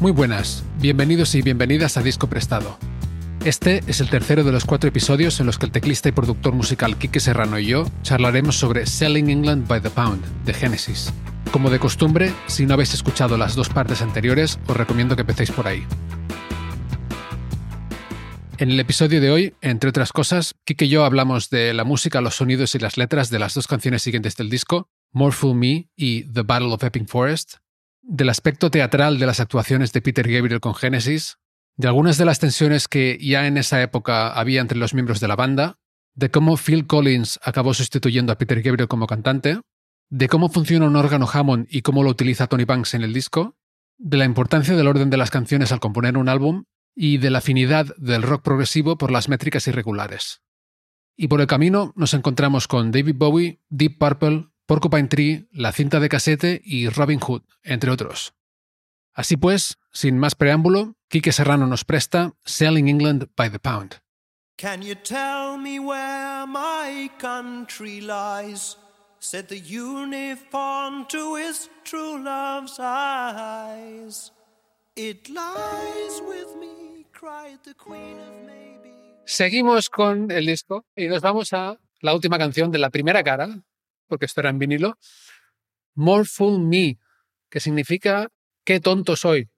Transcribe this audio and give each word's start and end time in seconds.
Muy 0.00 0.12
buenas, 0.12 0.64
bienvenidos 0.78 1.34
y 1.34 1.42
bienvenidas 1.42 1.98
a 1.98 2.02
Disco 2.02 2.26
Prestado. 2.26 2.78
Este 3.44 3.82
es 3.86 4.00
el 4.00 4.08
tercero 4.08 4.44
de 4.44 4.50
los 4.50 4.64
cuatro 4.64 4.88
episodios 4.88 5.38
en 5.40 5.46
los 5.46 5.58
que 5.58 5.66
el 5.66 5.72
teclista 5.72 6.08
y 6.08 6.12
productor 6.12 6.54
musical 6.54 6.96
Quique 6.96 7.20
Serrano 7.20 7.58
y 7.58 7.66
yo 7.66 7.84
charlaremos 8.00 8.56
sobre 8.56 8.86
Selling 8.86 9.28
England 9.28 9.68
by 9.68 9.82
the 9.82 9.90
Pound, 9.90 10.24
de 10.46 10.54
Genesis. 10.54 11.12
Como 11.52 11.68
de 11.68 11.78
costumbre, 11.78 12.32
si 12.46 12.64
no 12.64 12.72
habéis 12.72 12.94
escuchado 12.94 13.36
las 13.36 13.54
dos 13.54 13.68
partes 13.68 14.00
anteriores, 14.00 14.58
os 14.66 14.74
recomiendo 14.74 15.16
que 15.16 15.20
empecéis 15.20 15.50
por 15.50 15.68
ahí. 15.68 15.84
En 18.56 18.70
el 18.70 18.80
episodio 18.80 19.20
de 19.20 19.30
hoy, 19.30 19.54
entre 19.60 19.90
otras 19.90 20.14
cosas, 20.14 20.54
Kike 20.64 20.86
y 20.86 20.88
yo 20.88 21.04
hablamos 21.04 21.50
de 21.50 21.74
la 21.74 21.84
música, 21.84 22.22
los 22.22 22.36
sonidos 22.36 22.74
y 22.74 22.78
las 22.78 22.96
letras 22.96 23.28
de 23.28 23.38
las 23.38 23.52
dos 23.52 23.66
canciones 23.66 24.00
siguientes 24.00 24.34
del 24.36 24.48
disco, 24.48 24.88
More 25.12 25.36
Fool 25.36 25.56
Me 25.56 25.90
y 25.94 26.22
The 26.22 26.40
Battle 26.40 26.72
of 26.72 26.84
Epping 26.84 27.06
Forest, 27.06 27.56
del 28.10 28.28
aspecto 28.28 28.72
teatral 28.72 29.20
de 29.20 29.26
las 29.26 29.38
actuaciones 29.38 29.92
de 29.92 30.02
Peter 30.02 30.28
Gabriel 30.28 30.58
con 30.58 30.74
Genesis, 30.74 31.38
de 31.76 31.86
algunas 31.86 32.18
de 32.18 32.24
las 32.24 32.40
tensiones 32.40 32.88
que 32.88 33.16
ya 33.20 33.46
en 33.46 33.56
esa 33.56 33.80
época 33.82 34.32
había 34.32 34.60
entre 34.60 34.78
los 34.78 34.94
miembros 34.94 35.20
de 35.20 35.28
la 35.28 35.36
banda, 35.36 35.78
de 36.14 36.28
cómo 36.28 36.56
Phil 36.56 36.88
Collins 36.88 37.38
acabó 37.40 37.72
sustituyendo 37.72 38.32
a 38.32 38.36
Peter 38.36 38.62
Gabriel 38.62 38.88
como 38.88 39.06
cantante, 39.06 39.60
de 40.08 40.28
cómo 40.28 40.48
funciona 40.48 40.86
un 40.86 40.96
órgano 40.96 41.28
Hammond 41.32 41.68
y 41.70 41.82
cómo 41.82 42.02
lo 42.02 42.10
utiliza 42.10 42.48
Tony 42.48 42.64
Banks 42.64 42.94
en 42.94 43.02
el 43.02 43.12
disco, 43.12 43.56
de 43.96 44.16
la 44.16 44.24
importancia 44.24 44.74
del 44.74 44.88
orden 44.88 45.08
de 45.08 45.16
las 45.16 45.30
canciones 45.30 45.70
al 45.70 45.78
componer 45.78 46.18
un 46.18 46.28
álbum 46.28 46.64
y 46.96 47.18
de 47.18 47.30
la 47.30 47.38
afinidad 47.38 47.94
del 47.96 48.22
rock 48.22 48.42
progresivo 48.42 48.98
por 48.98 49.12
las 49.12 49.28
métricas 49.28 49.68
irregulares. 49.68 50.42
Y 51.16 51.28
por 51.28 51.40
el 51.40 51.46
camino 51.46 51.92
nos 51.94 52.12
encontramos 52.14 52.66
con 52.66 52.90
David 52.90 53.14
Bowie, 53.16 53.60
Deep 53.68 53.98
Purple, 53.98 54.48
Porcupine 54.70 55.08
Tree, 55.08 55.48
la 55.50 55.72
cinta 55.72 55.98
de 55.98 56.08
casete 56.08 56.62
y 56.64 56.88
Robin 56.90 57.18
Hood, 57.18 57.42
entre 57.64 57.90
otros. 57.90 58.34
Así 59.12 59.36
pues, 59.36 59.78
sin 59.90 60.16
más 60.16 60.36
preámbulo, 60.36 60.94
Quique 61.08 61.32
Serrano 61.32 61.66
nos 61.66 61.84
presta 61.84 62.34
Selling 62.44 62.86
England 62.86 63.26
by 63.36 63.50
the 63.50 63.58
Pound. 63.58 63.96
Can 64.56 64.82
you 64.82 64.94
tell 64.94 65.58
me 65.58 65.80
where 65.80 66.46
my 66.46 67.10
country 67.18 68.00
lies? 68.00 68.78
Said 69.18 69.46
the 69.48 69.60
to 71.08 71.34
his 71.34 71.68
true 71.82 72.22
love's 72.22 72.78
eyes. 72.78 74.32
It 74.94 75.28
lies 75.28 76.22
with 76.28 76.54
me, 76.60 77.06
cried 77.10 77.58
the 77.64 77.74
queen 77.74 78.20
of 78.20 78.46
maybe. 78.46 78.94
Seguimos 79.24 79.90
con 79.90 80.30
el 80.30 80.46
disco 80.46 80.84
y 80.94 81.08
nos 81.08 81.22
vamos 81.22 81.52
a 81.54 81.76
la 82.02 82.14
última 82.14 82.38
canción 82.38 82.70
de 82.70 82.78
la 82.78 82.90
primera 82.90 83.24
cara, 83.24 83.64
porque 84.10 84.26
esto 84.26 84.42
era 84.42 84.50
en 84.50 84.58
vinilo, 84.58 84.98
More 85.94 86.26
Fool 86.26 86.60
Me, 86.60 86.98
que 87.48 87.60
significa 87.60 88.28
qué 88.64 88.80
tonto 88.80 89.16
soy. 89.16 89.48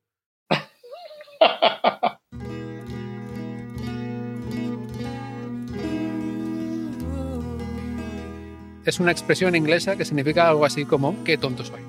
es 8.85 9.01
una 9.01 9.13
expresión 9.13 9.55
inglesa 9.55 9.97
que 9.97 10.05
significa 10.05 10.49
algo 10.49 10.65
así 10.65 10.85
como 10.85 11.25
qué 11.25 11.39
tonto 11.39 11.65
soy. 11.65 11.81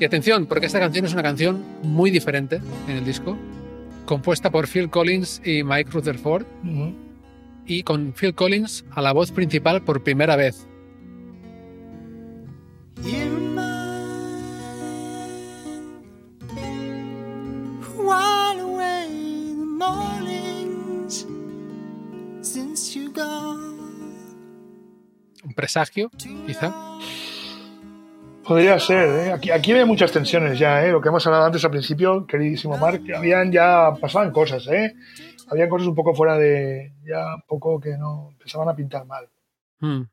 Y 0.00 0.04
atención, 0.04 0.46
porque 0.46 0.66
esta 0.66 0.80
canción 0.80 1.04
es 1.04 1.12
una 1.12 1.22
canción 1.22 1.64
muy 1.82 2.10
diferente 2.10 2.60
en 2.88 2.96
el 2.96 3.04
disco, 3.04 3.36
compuesta 4.04 4.50
por 4.50 4.66
Phil 4.66 4.90
Collins 4.90 5.40
y 5.44 5.62
Mike 5.62 5.90
Rutherford, 5.92 6.46
y 7.66 7.82
con 7.84 8.12
Phil 8.12 8.34
Collins 8.34 8.84
a 8.90 9.02
la 9.02 9.12
voz 9.12 9.30
principal 9.30 9.82
por 9.82 10.02
primera 10.02 10.34
vez. 10.34 10.66
Un 25.52 25.54
presagio, 25.54 26.10
quizá. 26.46 26.72
Podría 28.42 28.80
ser, 28.80 29.08
¿eh? 29.26 29.32
Aquí, 29.32 29.50
aquí 29.50 29.72
hay 29.72 29.84
muchas 29.84 30.10
tensiones 30.10 30.58
ya, 30.58 30.82
¿eh? 30.82 30.90
Lo 30.90 31.02
que 31.02 31.10
hemos 31.10 31.26
hablado 31.26 31.44
antes 31.44 31.62
al 31.62 31.70
principio, 31.70 32.26
queridísimo 32.26 32.78
Mark, 32.78 33.04
que 33.04 33.14
habían 33.14 33.52
ya, 33.52 33.92
pasaban 34.00 34.32
cosas, 34.32 34.66
¿eh? 34.68 34.94
Habían 35.48 35.68
cosas 35.68 35.88
un 35.88 35.94
poco 35.94 36.14
fuera 36.14 36.38
de, 36.38 36.94
ya 37.04 37.34
un 37.34 37.42
poco 37.46 37.78
que 37.78 37.98
no, 37.98 38.30
empezaban 38.30 38.70
a 38.70 38.74
pintar 38.74 39.04
mal. 39.04 39.28
Hmm. 39.80 40.04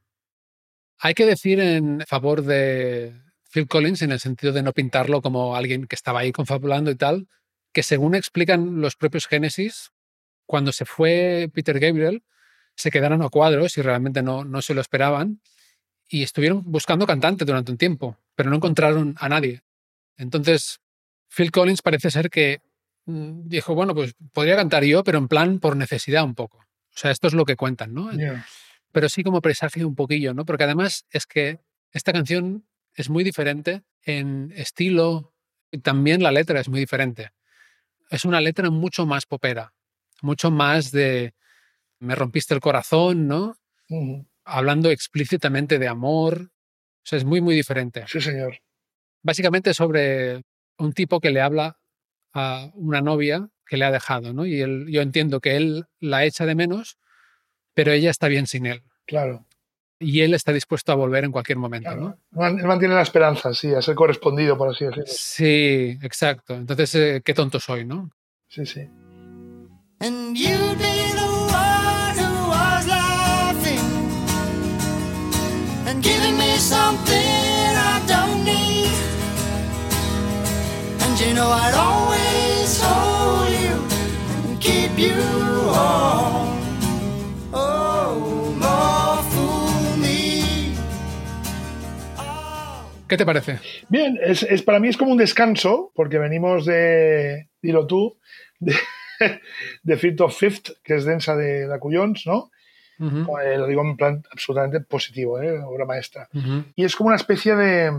Hay 0.99 1.13
que 1.13 1.25
decir 1.25 1.61
en 1.61 2.01
favor 2.05 2.41
de 2.41 3.13
Phil 3.49 3.69
Collins, 3.69 4.01
en 4.01 4.11
el 4.11 4.19
sentido 4.19 4.51
de 4.51 4.61
no 4.61 4.73
pintarlo 4.73 5.21
como 5.21 5.55
alguien 5.55 5.87
que 5.87 5.95
estaba 5.95 6.19
ahí 6.19 6.33
confabulando 6.33 6.91
y 6.91 6.95
tal, 6.95 7.29
que 7.71 7.81
según 7.81 8.13
explican 8.13 8.81
los 8.81 8.97
propios 8.97 9.25
Genesis, 9.25 9.91
cuando 10.45 10.73
se 10.73 10.83
fue 10.83 11.49
Peter 11.53 11.79
Gabriel, 11.79 12.23
se 12.79 12.91
quedaron 12.91 13.21
a 13.21 13.29
cuadros 13.29 13.77
y 13.77 13.81
realmente 13.81 14.23
no, 14.23 14.45
no 14.45 14.61
se 14.61 14.73
lo 14.73 14.79
esperaban 14.79 15.41
y 16.07 16.23
estuvieron 16.23 16.63
buscando 16.63 17.05
cantante 17.05 17.43
durante 17.43 17.73
un 17.73 17.77
tiempo, 17.77 18.17
pero 18.35 18.49
no 18.49 18.55
encontraron 18.55 19.15
a 19.19 19.27
nadie. 19.27 19.63
Entonces, 20.15 20.79
Phil 21.27 21.51
Collins 21.51 21.81
parece 21.81 22.09
ser 22.09 22.29
que 22.29 22.61
mm, 23.05 23.49
dijo, 23.49 23.75
bueno, 23.75 23.93
pues 23.93 24.15
podría 24.31 24.55
cantar 24.55 24.85
yo, 24.85 25.03
pero 25.03 25.17
en 25.17 25.27
plan 25.27 25.59
por 25.59 25.75
necesidad 25.75 26.23
un 26.23 26.35
poco. 26.35 26.59
O 26.59 26.95
sea, 26.95 27.11
esto 27.11 27.27
es 27.27 27.33
lo 27.33 27.43
que 27.43 27.57
cuentan, 27.57 27.93
¿no? 27.93 28.11
Pero 28.93 29.09
sí 29.09 29.23
como 29.23 29.41
presagio 29.41 29.85
un 29.85 29.95
poquillo, 29.95 30.33
¿no? 30.33 30.45
Porque 30.45 30.63
además 30.63 31.05
es 31.11 31.25
que 31.25 31.59
esta 31.91 32.13
canción 32.13 32.65
es 32.93 33.09
muy 33.09 33.25
diferente 33.25 33.83
en 34.03 34.53
estilo 34.55 35.33
y 35.69 35.79
también 35.79 36.23
la 36.23 36.31
letra 36.31 36.61
es 36.61 36.69
muy 36.69 36.79
diferente. 36.79 37.31
Es 38.09 38.23
una 38.23 38.39
letra 38.39 38.69
mucho 38.69 39.05
más 39.05 39.25
popera, 39.25 39.73
mucho 40.21 40.49
más 40.49 40.91
de 40.91 41.33
me 41.99 42.15
rompiste 42.15 42.53
el 42.53 42.59
corazón, 42.59 43.27
¿no? 43.27 43.55
Hablando 44.45 44.89
explícitamente 44.89 45.79
de 45.79 45.87
amor. 45.87 46.51
O 46.51 47.03
sea, 47.03 47.17
es 47.17 47.25
muy, 47.25 47.41
muy 47.41 47.55
diferente. 47.55 48.05
Sí, 48.07 48.21
señor. 48.21 48.59
Básicamente 49.21 49.73
sobre 49.73 50.43
un 50.77 50.93
tipo 50.93 51.19
que 51.19 51.31
le 51.31 51.41
habla 51.41 51.77
a 52.33 52.71
una 52.73 53.01
novia 53.01 53.49
que 53.65 53.77
le 53.77 53.85
ha 53.85 53.91
dejado, 53.91 54.33
¿no? 54.33 54.45
Y 54.45 54.61
él, 54.61 54.87
yo 54.89 55.01
entiendo 55.01 55.39
que 55.39 55.55
él 55.55 55.85
la 55.99 56.25
echa 56.25 56.45
de 56.45 56.55
menos, 56.55 56.97
pero 57.73 57.91
ella 57.91 58.09
está 58.09 58.27
bien 58.27 58.47
sin 58.47 58.65
él. 58.65 58.83
Claro. 59.05 59.45
Y 59.99 60.21
él 60.21 60.33
está 60.33 60.53
dispuesto 60.53 60.91
a 60.91 60.95
volver 60.95 61.25
en 61.25 61.31
cualquier 61.31 61.57
momento, 61.57 61.89
claro. 61.91 62.17
¿no? 62.31 62.47
Él 62.47 62.65
mantiene 62.65 62.95
la 62.95 63.01
esperanza, 63.01 63.53
sí, 63.53 63.73
a 63.73 63.81
ser 63.81 63.95
correspondido, 63.95 64.57
por 64.57 64.69
así 64.69 64.85
decirlo. 64.85 65.03
Sí, 65.07 65.99
exacto. 66.01 66.55
Entonces, 66.55 66.95
eh, 66.95 67.21
qué 67.23 67.33
tonto 67.33 67.59
soy, 67.59 67.85
¿no? 67.85 68.09
Sí, 68.47 68.65
sí. 68.65 68.81
And 70.01 70.35
you'd 70.37 71.18
and 75.99 76.03
giving 76.03 76.37
me 76.37 76.57
something 76.57 77.75
I 77.75 78.01
don't 78.07 78.43
need. 78.45 78.91
And 81.03 81.19
you 81.19 81.33
know 81.33 81.49
I'd 81.49 81.73
always 81.75 82.81
hold 82.81 83.49
you 83.49 83.75
and 84.49 84.59
keep 84.61 84.97
you 84.97 85.15
warm. 85.67 86.47
Oh, 87.53 88.55
more 88.59 89.23
fool 89.31 89.97
me. 89.97 90.73
Oh. 92.17 92.85
¿Qué 93.09 93.17
te 93.17 93.25
parece? 93.25 93.59
Bien, 93.89 94.17
es, 94.23 94.43
es- 94.43 94.61
para 94.61 94.79
mí 94.79 94.87
es 94.87 94.97
como 94.97 95.11
un 95.11 95.17
descanso, 95.17 95.91
porque 95.95 96.17
venimos 96.17 96.65
de, 96.65 97.49
dilo 97.61 97.87
tú, 97.87 98.17
de, 98.59 98.73
de 99.83 99.97
Fifth 99.97 100.21
of 100.21 100.37
Fifth, 100.37 100.69
que 100.83 100.95
es 100.95 101.03
densa 101.05 101.35
de 101.35 101.67
la 101.67 101.79
Cuyons, 101.79 102.25
¿no? 102.25 102.51
Lo 102.99 103.67
digo 103.67 103.81
en 103.81 103.97
plan 103.97 104.23
absolutamente 104.31 104.81
positivo, 104.81 105.41
¿eh? 105.41 105.59
obra 105.59 105.85
maestra. 105.85 106.27
Y 106.75 106.83
es 106.83 106.95
como 106.95 107.07
una 107.07 107.15
especie 107.15 107.55
de, 107.55 107.91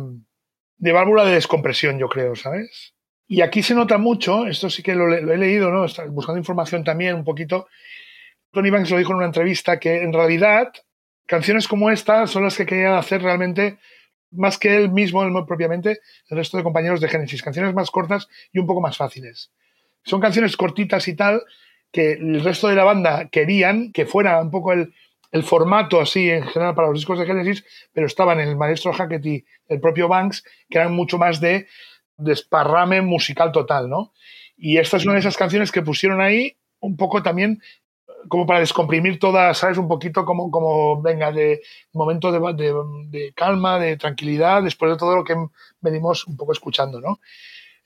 de 0.77 0.93
válvula 0.93 1.25
de 1.25 1.35
descompresión, 1.35 1.99
yo 1.99 2.09
creo, 2.09 2.37
¿sabes? 2.37 2.95
Y 3.27 3.43
aquí 3.43 3.63
se 3.63 3.75
nota 3.75 3.97
mucho, 3.97 4.47
esto 4.47 4.69
sí 4.69 4.83
que 4.83 4.95
lo, 4.95 5.13
he 5.15 5.37
leído, 5.37 5.71
¿no? 5.71 5.85
Está 5.85 6.05
buscando 6.05 6.39
información 6.39 6.85
también 6.85 7.15
un 7.15 7.25
poquito, 7.25 7.69
Tony 8.51 8.71
Banks 8.71 8.91
lo 8.91 8.99
dijo 8.99 9.13
en 9.13 9.19
una 9.19 9.27
entrevista 9.27 9.79
que 9.79 10.03
en 10.03 10.13
realidad 10.13 10.73
canciones 11.27 11.69
como 11.69 11.91
esta 11.91 12.27
son 12.27 12.43
las 12.43 12.57
que 12.57 12.67
querían 12.67 12.95
hacer 12.95 13.23
realmente 13.23 13.79
más 14.33 14.59
que 14.59 14.77
él 14.77 14.91
mismo, 14.91 15.23
él 15.23 15.33
propiamente, 15.47 16.01
el 16.29 16.37
resto 16.37 16.57
de 16.57 16.63
compañeros 16.63 17.01
de 17.01 17.09
Genesis. 17.09 17.43
Canciones 17.43 17.75
más 17.75 17.91
cortas 17.91 18.29
y 18.53 18.59
un 18.59 18.67
poco 18.67 18.81
más 18.81 18.97
fáciles. 18.97 19.53
Son 20.05 20.21
canciones 20.21 20.57
cortitas 20.57 21.07
y 21.09 21.15
tal 21.15 21.43
que 21.93 22.13
el 22.13 22.43
resto 22.43 22.69
de 22.69 22.77
la 22.77 22.85
banda 22.85 23.29
querían 23.29 23.93
que 23.93 24.07
fuera 24.07 24.41
un 24.41 24.51
poco 24.51 24.73
el, 24.73 24.95
el 25.33 25.43
formato 25.43 26.01
así 26.01 26.29
en 26.31 26.45
general 26.45 26.75
para 26.75 26.89
los 26.89 26.99
discos 26.99 27.19
de 27.19 27.27
Genesis, 27.27 27.65
pero 27.93 28.07
estaban 28.07 28.41
el 28.41 28.57
maestro 28.57 28.93
Hackett 28.93 29.25
y 29.27 29.45
el 29.69 29.81
propio 29.81 30.09
Banks, 30.09 30.45
que 30.69 30.79
eran 30.79 30.93
mucho 30.93 31.19
más 31.19 31.41
de 31.41 31.67
desparrame 32.17 33.01
musical 33.03 33.53
total, 33.53 33.89
¿no? 33.89 34.13
Y 34.57 34.77
esta 34.77 34.97
es 34.97 35.05
una 35.05 35.15
de 35.15 35.21
esas 35.21 35.37
canciones 35.37 35.73
que 35.73 35.83
pusieron 35.83 36.21
ahí 36.21 36.57
un 36.81 36.97
poco 36.97 37.23
también 37.23 37.63
como 38.29 38.47
para 38.47 38.61
descomprimir 38.61 39.19
todas, 39.19 39.57
¿sabes? 39.57 39.79
Un 39.79 39.89
poquito 39.89 40.25
como, 40.25 40.51
como 40.51 41.01
venga, 41.01 41.33
de 41.33 41.63
momento 41.93 42.31
de, 42.31 42.75
de, 43.09 43.33
calma, 43.33 43.79
de 43.79 43.97
tranquilidad, 43.97 44.63
después 44.63 44.93
de 44.93 44.99
todo 44.99 45.17
lo 45.17 45.25
que 45.25 45.35
venimos 45.81 46.27
un 46.27 46.37
poco 46.37 46.53
escuchando, 46.53 47.01
¿no? 47.01 47.21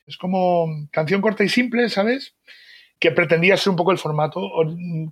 Es 0.07 0.17
como 0.17 0.67
canción 0.91 1.21
corta 1.21 1.45
y 1.45 1.49
simple, 1.49 1.89
¿sabes? 1.89 2.35
Que 3.05 3.11
pretendía 3.11 3.59
ser 3.59 3.69
un 3.69 3.77
poco 3.77 3.93
el 3.93 3.99
formato 3.99 4.51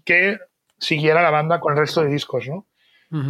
que 0.03 0.39
siguiera 0.79 1.21
la 1.21 1.29
banda 1.29 1.61
con 1.61 1.75
el 1.75 1.79
resto 1.81 2.03
de 2.03 2.09
discos, 2.09 2.49
¿no? 2.49 2.67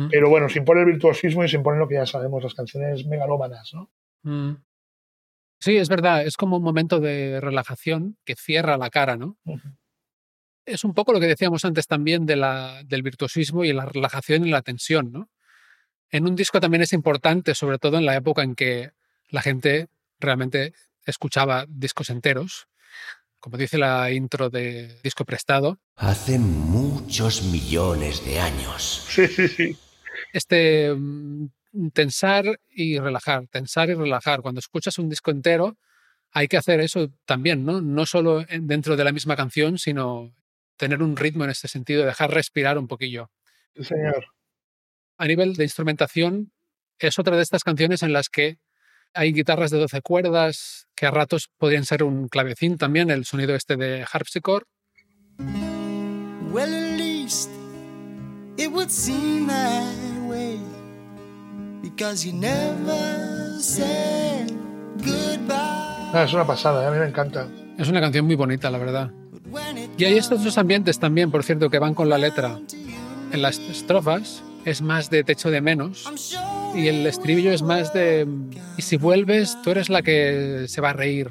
Pero 0.08 0.28
bueno, 0.28 0.48
sin 0.48 0.64
poner 0.64 0.86
virtuosismo 0.86 1.42
y 1.42 1.48
sin 1.48 1.64
poner 1.64 1.80
lo 1.80 1.88
que 1.88 1.96
ya 1.96 2.06
sabemos, 2.06 2.44
las 2.44 2.54
canciones 2.54 3.04
megalómanas, 3.04 3.74
¿no? 3.74 3.90
Mm. 4.22 4.62
Sí, 5.58 5.76
es 5.78 5.88
verdad, 5.88 6.24
es 6.24 6.36
como 6.36 6.58
un 6.58 6.62
momento 6.62 7.00
de 7.00 7.40
relajación 7.40 8.16
que 8.24 8.36
cierra 8.36 8.76
la 8.76 8.88
cara, 8.88 9.16
¿no? 9.16 9.36
Es 10.64 10.84
un 10.84 10.94
poco 10.94 11.12
lo 11.12 11.18
que 11.18 11.26
decíamos 11.26 11.64
antes 11.64 11.88
también 11.88 12.24
de 12.24 12.36
la, 12.36 12.84
del 12.84 13.02
virtuosismo 13.02 13.64
y 13.64 13.72
la 13.72 13.86
relajación 13.86 14.46
y 14.46 14.50
la 14.50 14.62
tensión, 14.62 15.10
¿no? 15.10 15.28
En 16.08 16.28
un 16.28 16.36
disco 16.36 16.60
también 16.60 16.82
es 16.82 16.92
importante, 16.92 17.56
sobre 17.56 17.80
todo 17.80 17.98
en 17.98 18.06
la 18.06 18.14
época 18.14 18.44
en 18.44 18.54
que 18.54 18.92
la 19.28 19.42
gente 19.42 19.88
realmente 20.20 20.72
escuchaba 21.04 21.64
discos 21.68 22.10
enteros, 22.10 22.68
como 23.42 23.58
dice 23.58 23.76
la 23.76 24.08
intro 24.12 24.50
de 24.50 25.00
disco 25.02 25.24
prestado. 25.24 25.80
Hace 25.96 26.38
muchos 26.38 27.42
millones 27.42 28.24
de 28.24 28.38
años. 28.38 29.06
Sí, 29.10 29.26
sí, 29.26 29.48
sí. 29.48 29.76
Este 30.32 30.94
mm, 30.94 31.48
tensar 31.92 32.44
y 32.70 32.98
relajar, 33.00 33.48
tensar 33.48 33.90
y 33.90 33.94
relajar. 33.94 34.42
Cuando 34.42 34.60
escuchas 34.60 34.96
un 34.98 35.08
disco 35.08 35.32
entero, 35.32 35.76
hay 36.30 36.46
que 36.46 36.56
hacer 36.56 36.80
eso 36.80 37.10
también, 37.24 37.66
¿no? 37.66 37.82
No 37.82 38.06
solo 38.06 38.44
dentro 38.60 38.96
de 38.96 39.04
la 39.04 39.12
misma 39.12 39.34
canción, 39.36 39.76
sino 39.76 40.32
tener 40.76 41.02
un 41.02 41.16
ritmo 41.16 41.42
en 41.42 41.50
este 41.50 41.66
sentido, 41.66 42.06
dejar 42.06 42.30
respirar 42.30 42.78
un 42.78 42.86
poquillo. 42.86 43.30
Sí, 43.74 43.84
señor. 43.84 44.26
A 45.18 45.26
nivel 45.26 45.54
de 45.54 45.64
instrumentación, 45.64 46.52
es 46.98 47.18
otra 47.18 47.36
de 47.36 47.42
estas 47.42 47.64
canciones 47.64 48.04
en 48.04 48.12
las 48.12 48.28
que 48.28 48.58
hay 49.14 49.32
guitarras 49.32 49.70
de 49.70 49.78
12 49.78 50.02
cuerdas, 50.02 50.86
que 50.94 51.06
a 51.06 51.10
ratos 51.10 51.48
podrían 51.58 51.84
ser 51.84 52.02
un 52.02 52.28
clavecín 52.28 52.78
también, 52.78 53.10
el 53.10 53.24
sonido 53.24 53.54
este 53.54 53.76
de 53.76 54.04
harpsichord. 54.10 54.64
Well, 56.50 56.74
at 56.74 56.98
least 56.98 57.50
it 58.58 58.70
would 58.70 58.90
seem 58.90 59.46
that 59.46 60.28
way, 60.28 60.58
because 61.82 62.26
you 62.26 62.32
never 62.32 63.60
said 63.60 64.50
goodbye. 64.98 66.12
Ah, 66.14 66.24
es 66.26 66.34
una 66.34 66.46
pasada, 66.46 66.84
¿eh? 66.84 66.86
a 66.88 66.90
mí 66.90 66.98
me 66.98 67.06
encanta. 67.06 67.48
Es 67.78 67.88
una 67.88 68.00
canción 68.00 68.26
muy 68.26 68.36
bonita, 68.36 68.70
la 68.70 68.78
verdad. 68.78 69.10
Y 69.96 70.04
hay 70.04 70.18
estos 70.18 70.44
dos 70.44 70.58
ambientes 70.58 70.98
también, 70.98 71.30
por 71.30 71.42
cierto, 71.42 71.70
que 71.70 71.78
van 71.78 71.94
con 71.94 72.08
la 72.08 72.18
letra. 72.18 72.58
En 73.32 73.42
las 73.42 73.58
estrofas 73.58 74.42
es 74.64 74.82
más 74.82 75.10
de 75.10 75.24
techo 75.24 75.50
de 75.50 75.60
menos 75.60 76.06
y 76.74 76.88
el 76.88 77.06
estribillo 77.06 77.52
es 77.52 77.62
más 77.62 77.92
de 77.92 78.26
y 78.76 78.82
si 78.82 78.96
vuelves 78.96 79.56
tú 79.62 79.70
eres 79.70 79.88
la 79.88 80.02
que 80.02 80.64
se 80.68 80.80
va 80.80 80.90
a 80.90 80.92
reír. 80.92 81.30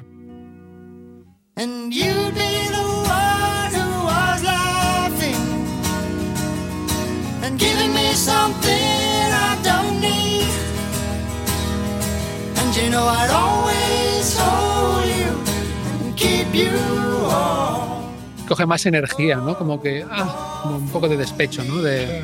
Coge 18.48 18.66
más 18.66 18.84
energía, 18.86 19.36
¿no? 19.36 19.56
Como 19.56 19.80
que, 19.80 20.04
ah, 20.10 20.60
como 20.62 20.76
un 20.76 20.88
poco 20.90 21.08
de 21.08 21.16
despecho, 21.16 21.64
¿no? 21.64 21.82
De, 21.82 22.22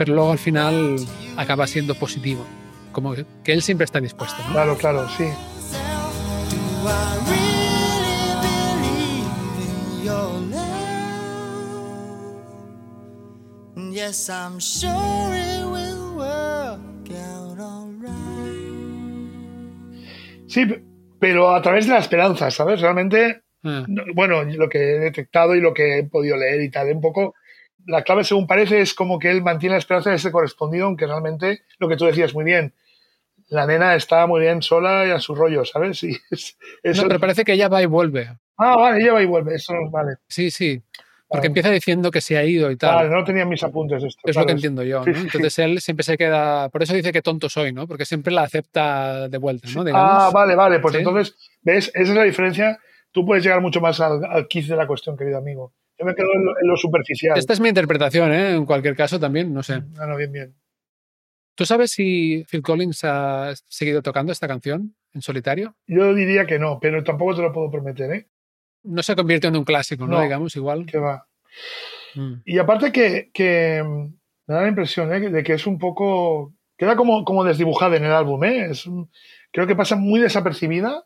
pero 0.00 0.14
luego 0.14 0.32
al 0.32 0.38
final 0.38 0.96
acaba 1.36 1.66
siendo 1.66 1.94
positivo, 1.94 2.46
como 2.90 3.14
que 3.14 3.52
él 3.52 3.60
siempre 3.60 3.84
está 3.84 4.00
dispuesto. 4.00 4.42
Claro, 4.50 4.74
claro, 4.78 5.06
sí. 5.10 5.26
Sí, 20.48 20.66
pero 21.18 21.54
a 21.54 21.60
través 21.60 21.86
de 21.86 21.92
la 21.92 21.98
esperanza, 21.98 22.50
¿sabes? 22.50 22.80
Realmente, 22.80 23.42
ah. 23.64 23.84
bueno, 24.14 24.44
lo 24.44 24.70
que 24.70 24.78
he 24.78 24.98
detectado 24.98 25.54
y 25.54 25.60
lo 25.60 25.74
que 25.74 25.98
he 25.98 26.04
podido 26.04 26.38
leer 26.38 26.62
y 26.62 26.70
tal, 26.70 26.90
un 26.90 27.02
poco 27.02 27.34
la 27.86 28.02
clave, 28.02 28.24
según 28.24 28.46
parece, 28.46 28.80
es 28.80 28.94
como 28.94 29.18
que 29.18 29.30
él 29.30 29.42
mantiene 29.42 29.74
la 29.74 29.78
esperanza 29.78 30.10
de 30.10 30.18
ser 30.18 30.32
correspondido, 30.32 30.86
aunque 30.86 31.06
realmente 31.06 31.62
lo 31.78 31.88
que 31.88 31.96
tú 31.96 32.06
decías 32.06 32.34
muy 32.34 32.44
bien, 32.44 32.74
la 33.48 33.66
nena 33.66 33.94
está 33.94 34.26
muy 34.26 34.40
bien 34.40 34.62
sola 34.62 35.06
y 35.06 35.10
a 35.10 35.18
su 35.18 35.34
rollo, 35.34 35.64
¿sabes? 35.64 35.98
Sí, 36.00 36.16
No, 36.84 37.02
pero 37.08 37.20
parece 37.20 37.44
que 37.44 37.52
ella 37.52 37.68
va 37.68 37.82
y 37.82 37.86
vuelve. 37.86 38.36
Ah, 38.56 38.76
vale, 38.76 39.02
ella 39.02 39.14
va 39.14 39.22
y 39.22 39.26
vuelve, 39.26 39.54
eso 39.54 39.74
vale. 39.90 40.16
Sí, 40.28 40.50
sí. 40.50 40.82
Porque 41.30 41.46
empieza 41.46 41.70
diciendo 41.70 42.10
que 42.10 42.20
se 42.20 42.36
ha 42.36 42.44
ido 42.44 42.72
y 42.72 42.76
tal. 42.76 42.92
Vale, 42.96 43.10
no 43.10 43.22
tenía 43.22 43.44
mis 43.44 43.62
apuntes 43.62 44.02
esto. 44.02 44.20
Es 44.24 44.34
lo 44.34 44.44
que 44.44 44.52
entiendo 44.52 44.82
yo. 44.82 45.04
¿no? 45.04 45.16
Entonces 45.16 45.60
él 45.60 45.80
siempre 45.80 46.02
se 46.02 46.18
queda. 46.18 46.68
Por 46.70 46.82
eso 46.82 46.92
dice 46.92 47.12
que 47.12 47.22
tonto 47.22 47.48
soy, 47.48 47.72
¿no? 47.72 47.86
Porque 47.86 48.04
siempre 48.04 48.32
la 48.32 48.42
acepta 48.42 49.28
de 49.28 49.38
vuelta, 49.38 49.68
¿no? 49.72 49.84
Ah, 49.94 50.30
vale, 50.34 50.56
vale. 50.56 50.80
Pues 50.80 50.96
entonces, 50.96 51.36
¿ves? 51.62 51.92
Esa 51.94 52.02
es 52.02 52.16
la 52.16 52.24
diferencia. 52.24 52.80
Tú 53.12 53.24
puedes 53.24 53.44
llegar 53.44 53.60
mucho 53.60 53.80
más 53.80 54.00
al, 54.00 54.24
al 54.24 54.48
de 54.50 54.76
la 54.76 54.88
cuestión, 54.88 55.16
querido 55.16 55.38
amigo. 55.38 55.72
Yo 56.00 56.06
me 56.06 56.14
quedo 56.14 56.28
en 56.32 56.66
lo, 56.66 56.76
superficial. 56.78 57.36
Esta 57.36 57.52
es 57.52 57.60
mi 57.60 57.68
interpretación, 57.68 58.32
¿eh? 58.32 58.54
En 58.54 58.64
cualquier 58.64 58.96
caso 58.96 59.20
también, 59.20 59.52
no 59.52 59.62
sé. 59.62 59.82
Ah, 59.98 60.06
no, 60.06 60.16
bien, 60.16 60.32
bien. 60.32 60.54
¿Tú 61.54 61.66
sabes 61.66 61.90
si 61.90 62.42
Phil 62.48 62.62
Collins 62.62 63.04
ha 63.04 63.52
seguido 63.68 64.00
tocando 64.00 64.32
esta 64.32 64.48
canción 64.48 64.96
en 65.12 65.20
solitario? 65.20 65.76
Yo 65.86 66.14
diría 66.14 66.46
que 66.46 66.58
no, 66.58 66.78
pero 66.80 67.04
tampoco 67.04 67.36
te 67.36 67.42
lo 67.42 67.52
puedo 67.52 67.70
prometer, 67.70 68.10
¿eh? 68.12 68.26
No 68.82 69.02
se 69.02 69.14
convierte 69.14 69.48
en 69.48 69.56
un 69.56 69.64
clásico, 69.64 70.06
¿no? 70.06 70.22
Digamos, 70.22 70.56
igual. 70.56 70.86
Que 70.86 70.96
va. 70.96 71.26
Mm. 72.14 72.36
Y 72.46 72.56
aparte 72.56 72.92
que, 72.92 73.30
que, 73.34 73.84
me 74.46 74.54
da 74.54 74.62
la 74.62 74.68
impresión 74.68 75.12
¿eh? 75.12 75.20
de 75.20 75.42
que 75.42 75.52
es 75.52 75.66
un 75.66 75.78
poco... 75.78 76.54
Queda 76.78 76.96
como, 76.96 77.26
como 77.26 77.44
desdibujada 77.44 77.98
en 77.98 78.06
el 78.06 78.12
álbum, 78.12 78.42
¿eh? 78.44 78.70
Es 78.70 78.88
creo 79.52 79.66
que 79.66 79.76
pasa 79.76 79.96
muy 79.96 80.18
desapercibida. 80.18 81.04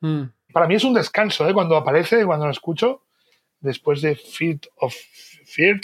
Mm. 0.00 0.26
Para 0.52 0.68
mí 0.68 0.76
es 0.76 0.84
un 0.84 0.94
descanso, 0.94 1.48
¿eh? 1.48 1.52
Cuando 1.52 1.76
aparece, 1.76 2.24
cuando 2.24 2.46
lo 2.46 2.52
escucho 2.52 3.02
después 3.60 4.02
de 4.02 4.16
Feet 4.16 4.66
of 4.76 4.94
Fear. 5.46 5.80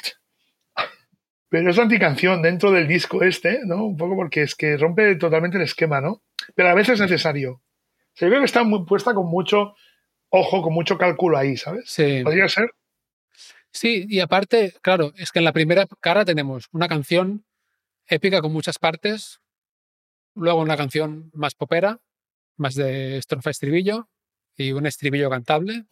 Pero 1.49 1.71
es 1.71 1.78
anticanción 1.78 2.43
dentro 2.43 2.73
del 2.73 2.88
disco 2.88 3.23
este, 3.23 3.61
¿no? 3.64 3.85
Un 3.85 3.97
poco 3.97 4.16
porque 4.16 4.43
es 4.43 4.54
que 4.54 4.76
rompe 4.76 5.14
totalmente 5.16 5.57
el 5.57 5.62
esquema, 5.62 6.00
¿no? 6.00 6.23
Pero 6.54 6.69
a 6.69 6.75
veces 6.75 6.95
es 6.95 7.00
necesario. 7.00 7.62
Se 8.12 8.28
ve 8.28 8.38
que 8.38 8.45
está 8.45 8.64
muy 8.64 8.85
puesta 8.85 9.14
con 9.14 9.26
mucho 9.26 9.75
ojo, 10.28 10.62
con 10.62 10.73
mucho 10.73 10.99
cálculo 10.99 11.38
ahí, 11.38 11.57
¿sabes? 11.57 11.85
Sí. 11.87 12.23
Podría 12.25 12.49
ser. 12.49 12.71
Sí, 13.71 14.07
y 14.09 14.21
aparte, 14.21 14.75
claro, 14.83 15.12
es 15.16 15.33
que 15.33 15.40
en 15.40 15.45
la 15.45 15.52
primera 15.52 15.87
cara 16.00 16.25
tenemos 16.25 16.69
una 16.73 16.88
canción 16.88 17.45
épica 18.07 18.40
con 18.40 18.52
muchas 18.52 18.78
partes, 18.78 19.40
luego 20.35 20.61
una 20.61 20.76
canción 20.76 21.31
más 21.35 21.54
popera, 21.54 22.00
más 22.57 22.75
de 22.75 23.16
estrofa 23.19 23.50
estribillo 23.50 24.09
y 24.57 24.73
un 24.73 24.87
estribillo 24.87 25.31
cantable. 25.31 25.87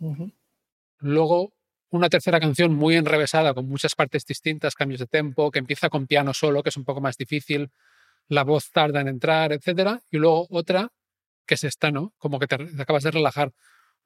Luego 0.98 1.54
una 1.92 2.08
tercera 2.08 2.40
canción 2.40 2.74
muy 2.74 2.96
enrevesada, 2.96 3.52
con 3.52 3.68
muchas 3.68 3.94
partes 3.94 4.24
distintas, 4.24 4.74
cambios 4.74 5.00
de 5.00 5.06
tempo, 5.06 5.50
que 5.50 5.58
empieza 5.58 5.90
con 5.90 6.06
piano 6.06 6.32
solo, 6.32 6.62
que 6.62 6.70
es 6.70 6.76
un 6.76 6.84
poco 6.84 7.02
más 7.02 7.18
difícil, 7.18 7.70
la 8.28 8.44
voz 8.44 8.70
tarda 8.72 9.02
en 9.02 9.08
entrar, 9.08 9.52
etc. 9.52 10.00
Y 10.10 10.16
luego 10.16 10.46
otra 10.50 10.90
que 11.46 11.54
es 11.54 11.64
esta, 11.64 11.90
¿no? 11.90 12.14
Como 12.16 12.38
que 12.38 12.46
te, 12.46 12.56
acabas 12.80 13.02
de 13.02 13.10
relajar. 13.10 13.52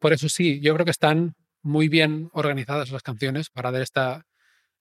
Por 0.00 0.12
eso 0.12 0.28
sí, 0.28 0.60
yo 0.60 0.74
creo 0.74 0.84
que 0.84 0.90
están 0.90 1.36
muy 1.62 1.88
bien 1.88 2.28
organizadas 2.32 2.90
las 2.90 3.02
canciones 3.02 3.50
para 3.50 3.70
dar 3.70 3.82
esta, 3.82 4.26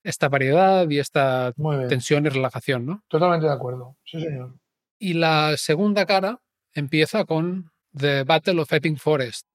esta 0.02 0.28
variedad 0.28 0.88
y 0.90 0.98
esta 0.98 1.54
tensión 1.88 2.26
y 2.26 2.28
relajación, 2.28 2.86
¿no? 2.86 3.04
Totalmente 3.08 3.46
de 3.46 3.52
acuerdo, 3.52 3.96
sí 4.04 4.20
señor. 4.20 4.58
Y 4.98 5.14
la 5.14 5.56
segunda 5.56 6.06
cara 6.06 6.40
empieza 6.72 7.24
con 7.24 7.70
The 7.96 8.24
Battle 8.24 8.60
of 8.60 8.72
Epping 8.72 8.96
Forest. 8.96 9.46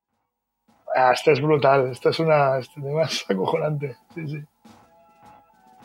Ah, 0.95 1.11
esto 1.13 1.31
es 1.31 1.41
brutal, 1.41 1.89
esto 1.91 2.09
es 2.09 2.19
una 2.19 2.57
este 2.59 2.81
tema 2.81 3.03
es 3.03 3.25
acojonante. 3.29 3.95
Sí, 4.13 4.27
sí. 4.27 4.43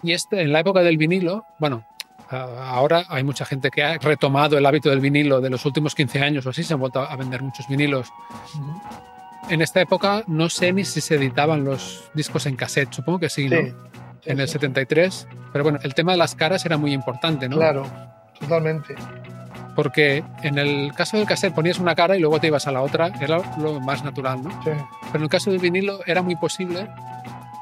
Y 0.02 0.12
este, 0.12 0.42
en 0.42 0.52
la 0.52 0.60
época 0.60 0.80
del 0.80 0.98
vinilo, 0.98 1.44
bueno, 1.58 1.84
ahora 2.30 3.04
hay 3.08 3.24
mucha 3.24 3.44
gente 3.44 3.70
que 3.70 3.82
ha 3.82 3.98
retomado 3.98 4.58
el 4.58 4.66
hábito 4.66 4.90
del 4.90 5.00
vinilo 5.00 5.40
de 5.40 5.50
los 5.50 5.64
últimos 5.64 5.94
15 5.94 6.20
años 6.22 6.46
o 6.46 6.50
así, 6.50 6.62
se 6.62 6.74
han 6.74 6.80
vuelto 6.80 7.00
a 7.00 7.14
vender 7.16 7.42
muchos 7.42 7.66
vinilos. 7.68 8.08
En 9.48 9.62
esta 9.62 9.80
época 9.80 10.22
no 10.26 10.48
sé 10.48 10.72
ni 10.72 10.84
si 10.84 11.00
se 11.00 11.14
editaban 11.14 11.64
los 11.64 12.10
discos 12.14 12.46
en 12.46 12.56
cassette, 12.56 12.92
supongo 12.92 13.20
que 13.20 13.28
sí, 13.28 13.48
¿no? 13.48 13.56
Sí, 13.56 13.72
En 14.24 14.40
el 14.40 14.48
sí. 14.48 14.54
73. 14.54 15.28
Pero 15.52 15.62
bueno, 15.64 15.78
el 15.82 15.94
tema 15.94 16.12
de 16.12 16.18
las 16.18 16.34
caras 16.34 16.66
era 16.66 16.76
muy 16.76 16.92
importante, 16.92 17.48
¿no? 17.48 17.56
Claro, 17.56 17.86
totalmente. 18.40 18.94
Porque 19.76 20.24
en 20.42 20.58
el 20.58 20.92
caso 20.94 21.18
del 21.18 21.26
cassette 21.26 21.54
ponías 21.54 21.78
una 21.78 21.94
cara 21.94 22.16
y 22.16 22.20
luego 22.20 22.40
te 22.40 22.48
ibas 22.48 22.66
a 22.66 22.72
la 22.72 22.82
otra, 22.82 23.12
era 23.20 23.40
lo 23.58 23.78
más 23.78 24.02
natural, 24.02 24.42
¿no? 24.42 24.50
Sí. 24.64 24.70
Pero 25.12 25.16
en 25.16 25.22
el 25.22 25.28
caso 25.28 25.50
del 25.50 25.60
vinilo 25.60 26.00
era 26.06 26.22
muy 26.22 26.34
posible 26.34 26.88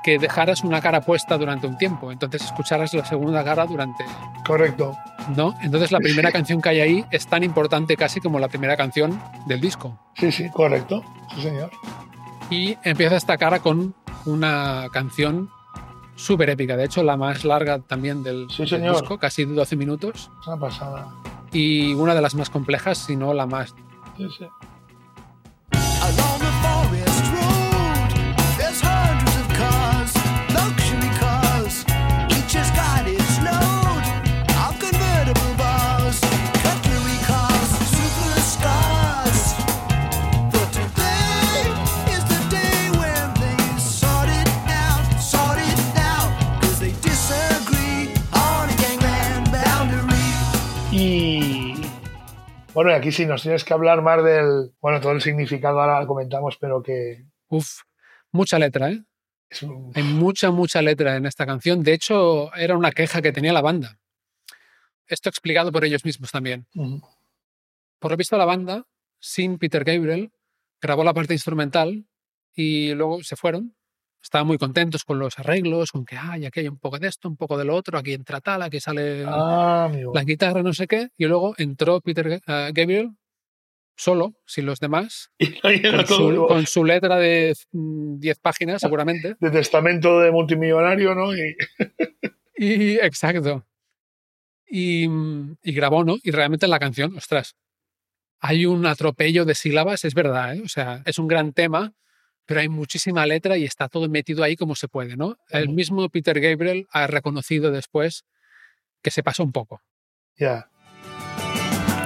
que 0.05 0.19
dejaras 0.19 0.63
una 0.63 0.81
cara 0.81 1.01
puesta 1.01 1.37
durante 1.39 1.67
un 1.67 1.79
tiempo, 1.79 2.13
entonces 2.13 2.45
escucharas 2.45 2.93
la 2.93 3.07
segunda 3.07 3.43
cara 3.43 3.65
durante, 3.67 4.05
Correcto. 4.47 4.95
¿no? 5.35 5.55
Entonces 5.63 5.91
la 5.91 5.99
primera 5.99 6.31
canción 6.31 6.61
que 6.61 6.69
hay 6.69 6.81
ahí 6.81 7.05
es 7.11 7.27
tan 7.27 7.43
importante 7.43 7.97
casi 7.97 8.21
como 8.21 8.39
la 8.39 8.49
primera 8.49 8.77
canción 8.77 9.19
del 9.47 9.63
disco. 9.63 9.99
Sí, 10.15 10.31
sí, 10.31 10.51
correcto. 10.51 11.03
Sí, 11.35 11.43
señor. 11.43 11.71
Y 12.51 12.77
empieza 12.85 13.17
esta 13.17 13.39
cara 13.39 13.61
con 13.61 13.95
una 14.27 14.89
canción 14.93 15.49
súper 16.17 16.51
épica, 16.51 16.77
de 16.77 16.85
hecho 16.85 17.03
la 17.03 17.17
más 17.17 17.45
larga 17.45 17.79
también 17.79 18.23
del, 18.23 18.47
Sí, 18.51 18.67
del 18.67 18.93
disco, 18.93 19.19
casi 19.19 19.47
12 19.47 19.75
minutos, 19.75 20.31
Es 20.43 20.47
una 20.47 20.59
pasada. 20.59 21.09
Y 21.55 21.95
una 21.95 22.15
de 22.15 22.21
las 22.21 22.35
más 22.35 22.51
complejas, 22.51 22.99
si 22.99 23.17
no 23.17 23.33
la 23.33 23.47
más. 23.47 23.75
Bueno, 52.75 52.91
y 52.91 52.95
aquí 52.95 53.13
sí 53.13 53.25
nos 53.27 53.43
tienes 53.43 53.65
que 53.65 53.73
hablar 53.73 54.03
más 54.03 54.23
del. 54.25 54.73
Bueno, 54.81 55.01
todo 55.01 55.13
el 55.13 55.21
significado 55.23 55.81
ahora 55.81 56.01
lo 56.01 56.07
comentamos, 56.07 56.57
pero 56.59 56.83
que 56.83 57.25
Uf, 57.49 57.83
mucha 58.33 58.59
letra, 58.59 58.91
¿eh? 58.91 59.03
es 59.49 59.63
un- 59.63 59.93
Hay 59.95 60.03
mucha, 60.03 60.51
mucha 60.51 60.83
letra 60.83 61.17
en 61.17 61.27
esta 61.27 61.47
canción. 61.47 61.83
De 61.83 61.93
hecho, 61.93 62.53
era 62.55 62.77
una 62.77 62.91
queja 62.93 63.23
que 63.23 63.33
tenía 63.33 63.53
la 63.53 63.63
banda. 63.63 63.99
Esto 65.07 65.29
explicado 65.29 65.71
por 65.71 65.85
ellos 65.85 66.05
mismos 66.05 66.31
también. 66.33 66.67
Por 67.99 68.11
lo 68.11 68.17
visto, 68.17 68.37
la 68.37 68.45
banda, 68.47 68.85
sin 69.21 69.59
Peter 69.59 69.85
Gabriel, 69.85 70.33
grabó 70.81 71.05
la 71.05 71.15
parte 71.15 71.35
instrumental 71.35 72.07
y 72.55 72.93
luego 72.95 73.23
se 73.23 73.37
fueron. 73.37 73.75
Estaban 74.25 74.47
muy 74.47 74.57
contentos 74.57 75.05
con 75.05 75.19
los 75.19 75.39
arreglos, 75.39 75.93
con 75.93 76.07
que 76.07 76.17
ay, 76.17 76.47
aquí 76.47 76.61
hay 76.61 76.69
un 76.69 76.79
poco 76.79 76.99
de 76.99 77.09
esto, 77.09 77.29
un 77.29 77.37
poco 77.37 77.59
de 77.59 77.67
lo 77.67 77.77
otro, 77.77 77.99
aquí 77.99 78.15
entra 78.15 78.41
tal, 78.41 78.63
aquí 78.63 78.81
sale 78.81 79.23
Ah, 79.27 79.93
la 80.15 80.25
guitarra, 80.25 80.63
no 80.63 80.73
sé 80.73 80.87
qué. 80.87 81.09
Y 81.19 81.27
luego 81.27 81.55
entró 81.59 82.01
Peter 82.01 82.41
eh, 82.47 82.71
Gabriel 82.73 83.11
solo, 83.97 84.33
sin 84.47 84.65
los 84.65 84.81
demás, 84.81 85.31
con 85.63 86.07
su, 86.07 86.29
vivo. 86.31 86.47
con 86.49 86.67
su 86.67 86.85
letra 86.87 87.17
de 87.19 87.55
mm, 87.73 88.19
10 88.19 88.39
páginas, 88.39 88.81
seguramente. 88.81 89.37
de 89.39 89.51
testamento 89.51 90.19
de 90.21 90.33
multimillonario, 90.33 91.15
¿no? 91.15 91.37
Y, 91.37 91.55
Y 92.57 92.95
exacto. 92.95 93.67
Y, 94.67 95.07
mm, 95.07 95.57
y 95.63 95.73
grabó, 95.75 96.03
¿no? 96.03 96.17
Y 96.23 96.31
realmente 96.31 96.65
en 96.65 96.71
la 96.71 96.79
canción, 96.79 97.15
ostras, 97.15 97.57
hay 98.41 98.65
un 98.65 98.87
atropello 98.87 99.45
de 99.45 99.55
sílabas, 99.55 100.07
es 100.07 100.15
verdad, 100.15 100.57
¿eh? 100.57 100.63
O 100.65 100.69
sea, 100.69 101.03
es 101.05 101.19
un 101.19 101.29
gran 101.29 101.53
tema, 101.53 101.93
pero 102.47 102.61
hay 102.61 102.69
muchísima 102.69 103.27
letra 103.27 103.57
y 103.57 103.65
está 103.65 103.89
todo 103.89 104.09
metido 104.09 104.43
ahí 104.45 104.57
como 104.57 104.75
se 104.75 104.89
puede, 104.89 105.17
¿no? 105.17 105.37
El 105.51 105.69
mismo 105.71 106.09
Peter 106.09 106.41
Gabriel 106.41 106.87
ha 106.93 107.07
reconocido 107.07 107.71
después 107.71 108.25
que 109.03 109.11
se 109.11 109.23
pasó 109.23 109.43
un 109.43 109.53
poco. 109.53 109.81
ya. 110.37 110.69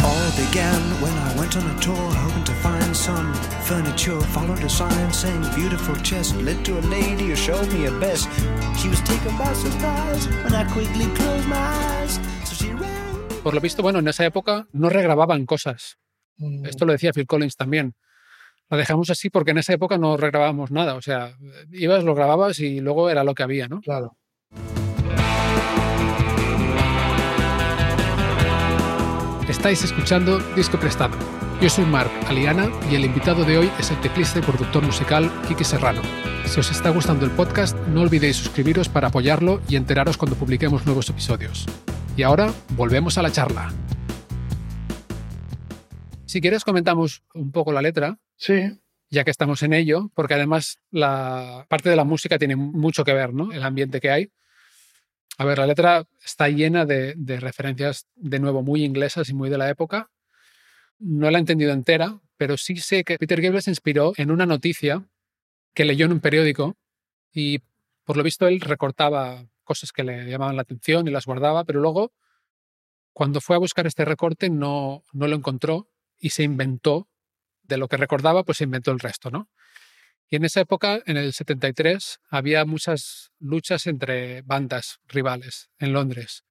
All 0.00 0.30
began 0.36 0.80
when 1.02 1.12
I 1.12 1.38
went 1.38 1.56
on 1.56 1.64
a 1.68 1.80
tour 1.80 1.96
hoping 1.96 2.44
to 2.44 2.52
find 2.62 2.94
some 2.96 3.32
furniture. 3.64 4.18
Followed 4.32 4.62
a 4.64 4.68
sign 4.68 5.12
saying 5.12 5.42
beautiful 5.54 5.94
chest. 6.02 6.34
Led 6.36 6.64
to 6.64 6.78
a 6.78 6.82
lady 6.88 7.30
who 7.30 7.36
showed 7.36 7.66
me 7.72 7.86
a 7.86 7.90
best. 7.98 8.28
She 8.80 8.88
was 8.88 9.00
taken 9.02 9.36
by 9.36 9.52
surprise 9.54 10.26
when 10.44 10.54
I 10.54 10.64
quickly 10.72 11.06
closed 11.14 11.46
my 11.48 11.56
eyes. 11.56 12.18
So 12.44 12.54
she 12.54 12.72
ran. 12.72 13.42
Por 13.42 13.54
lo 13.54 13.60
visto, 13.60 13.82
bueno, 13.82 13.98
en 13.98 14.08
esa 14.08 14.24
época 14.24 14.66
no 14.72 14.88
regrababan 14.88 15.46
cosas. 15.46 15.98
Mm, 16.38 16.64
Esto 16.66 16.86
lo 16.86 16.92
decía 16.92 17.12
Phil 17.12 17.26
Collins 17.26 17.56
también. 17.56 17.94
La 18.70 18.76
dejamos 18.76 19.08
así 19.08 19.30
porque 19.30 19.52
en 19.52 19.58
esa 19.58 19.72
época 19.72 19.96
no 19.96 20.16
regrabábamos 20.16 20.70
nada. 20.70 20.94
O 20.94 21.02
sea, 21.02 21.32
ibas, 21.72 22.04
lo 22.04 22.14
grababas 22.14 22.60
y 22.60 22.80
luego 22.80 23.08
era 23.08 23.24
lo 23.24 23.34
que 23.34 23.42
había, 23.42 23.66
¿no? 23.66 23.80
Claro. 23.80 24.16
Estáis 29.48 29.82
escuchando 29.82 30.38
Disco 30.54 30.78
Prestado. 30.78 31.16
Yo 31.62 31.70
soy 31.70 31.86
Marc 31.86 32.10
Aliana 32.28 32.70
y 32.90 32.94
el 32.94 33.06
invitado 33.06 33.44
de 33.44 33.58
hoy 33.58 33.70
es 33.80 33.90
el 33.90 34.00
teclista 34.00 34.38
y 34.38 34.42
productor 34.42 34.84
musical 34.84 35.30
Kike 35.48 35.64
Serrano. 35.64 36.02
Si 36.44 36.60
os 36.60 36.70
está 36.70 36.90
gustando 36.90 37.24
el 37.24 37.30
podcast, 37.30 37.76
no 37.88 38.02
olvidéis 38.02 38.36
suscribiros 38.36 38.88
para 38.88 39.08
apoyarlo 39.08 39.60
y 39.68 39.76
enteraros 39.76 40.18
cuando 40.18 40.36
publiquemos 40.36 40.84
nuevos 40.84 41.08
episodios. 41.08 41.66
Y 42.16 42.22
ahora, 42.22 42.52
volvemos 42.76 43.16
a 43.16 43.22
la 43.22 43.32
charla. 43.32 43.72
Si 46.26 46.42
quieres, 46.42 46.62
comentamos 46.62 47.22
un 47.32 47.50
poco 47.50 47.72
la 47.72 47.82
letra, 47.82 48.18
Sí, 48.38 48.80
ya 49.10 49.24
que 49.24 49.32
estamos 49.32 49.62
en 49.64 49.72
ello, 49.72 50.10
porque 50.14 50.34
además 50.34 50.78
la 50.90 51.66
parte 51.68 51.90
de 51.90 51.96
la 51.96 52.04
música 52.04 52.38
tiene 52.38 52.54
mucho 52.56 53.04
que 53.04 53.12
ver, 53.12 53.34
¿no? 53.34 53.52
El 53.52 53.64
ambiente 53.64 54.00
que 54.00 54.10
hay. 54.10 54.30
A 55.38 55.44
ver, 55.44 55.58
la 55.58 55.66
letra 55.66 56.06
está 56.24 56.48
llena 56.48 56.86
de, 56.86 57.14
referencias, 57.40 58.06
de 58.14 58.38
nuevo, 58.38 58.62
muy 58.62 58.84
inglesas 58.84 59.28
y 59.28 59.34
muy 59.34 59.50
de 59.50 59.58
la 59.58 59.68
época. 59.68 60.10
No 61.00 61.30
la 61.30 61.38
he 61.38 61.40
entendido 61.40 61.72
entera, 61.72 62.20
pero 62.36 62.56
sí 62.56 62.76
sé 62.76 63.04
que 63.04 63.18
Peter 63.18 63.40
Gabriel 63.40 63.62
se 63.62 63.70
inspiró 63.70 64.12
en 64.16 64.30
una 64.30 64.46
noticia 64.46 65.04
que 65.74 65.84
leyó 65.84 66.06
en 66.06 66.12
un 66.12 66.20
periódico 66.20 66.76
y 67.32 67.60
por 68.04 68.16
lo 68.16 68.22
visto 68.22 68.46
él 68.46 68.60
recortaba 68.60 69.46
cosas 69.64 69.92
que 69.92 70.04
le 70.04 70.30
llamaban 70.30 70.56
la 70.56 70.62
atención 70.62 71.06
y 71.08 71.10
las 71.10 71.26
guardaba, 71.26 71.64
pero 71.64 71.80
luego 71.80 72.12
cuando 73.12 73.40
fue 73.40 73.56
a 73.56 73.60
buscar 73.60 73.86
este 73.86 74.04
recorte 74.04 74.48
no, 74.48 75.02
no 75.12 75.28
lo 75.28 75.36
encontró 75.36 75.88
y 76.18 76.30
se 76.30 76.44
inventó 76.44 77.08
de 77.68 77.76
lo 77.76 77.88
que 77.88 77.96
recordaba, 77.96 78.44
pues 78.44 78.60
inventó 78.60 78.90
el 78.90 78.98
resto, 78.98 79.30
¿no? 79.30 79.48
Y 80.30 80.36
en 80.36 80.44
esa 80.44 80.60
época, 80.60 81.00
en 81.06 81.16
el 81.16 81.32
73, 81.32 82.20
había 82.28 82.64
muchas 82.64 83.32
luchas 83.38 83.86
entre 83.86 84.42
bandas 84.42 85.00
rivales 85.06 85.70
en 85.78 85.92
Londres. 85.92 86.44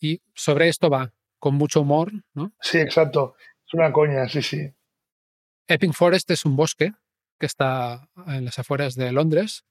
Y 0.00 0.22
sobre 0.34 0.68
esto 0.68 0.90
va, 0.90 1.12
con 1.38 1.54
mucho 1.54 1.82
humor, 1.82 2.12
¿no? 2.34 2.52
sí, 2.60 2.78
exacto. 2.78 3.36
Es 3.66 3.74
una 3.74 3.92
coña, 3.92 4.28
sí, 4.28 4.42
sí. 4.42 4.74
Epping 5.68 5.92
Forest 5.92 6.30
es 6.32 6.44
un 6.44 6.56
bosque 6.56 6.92
que 7.38 7.46
está 7.46 8.08
en 8.26 8.44
las 8.44 8.58
afueras 8.58 8.96
de 8.96 9.12
Londres. 9.12 9.64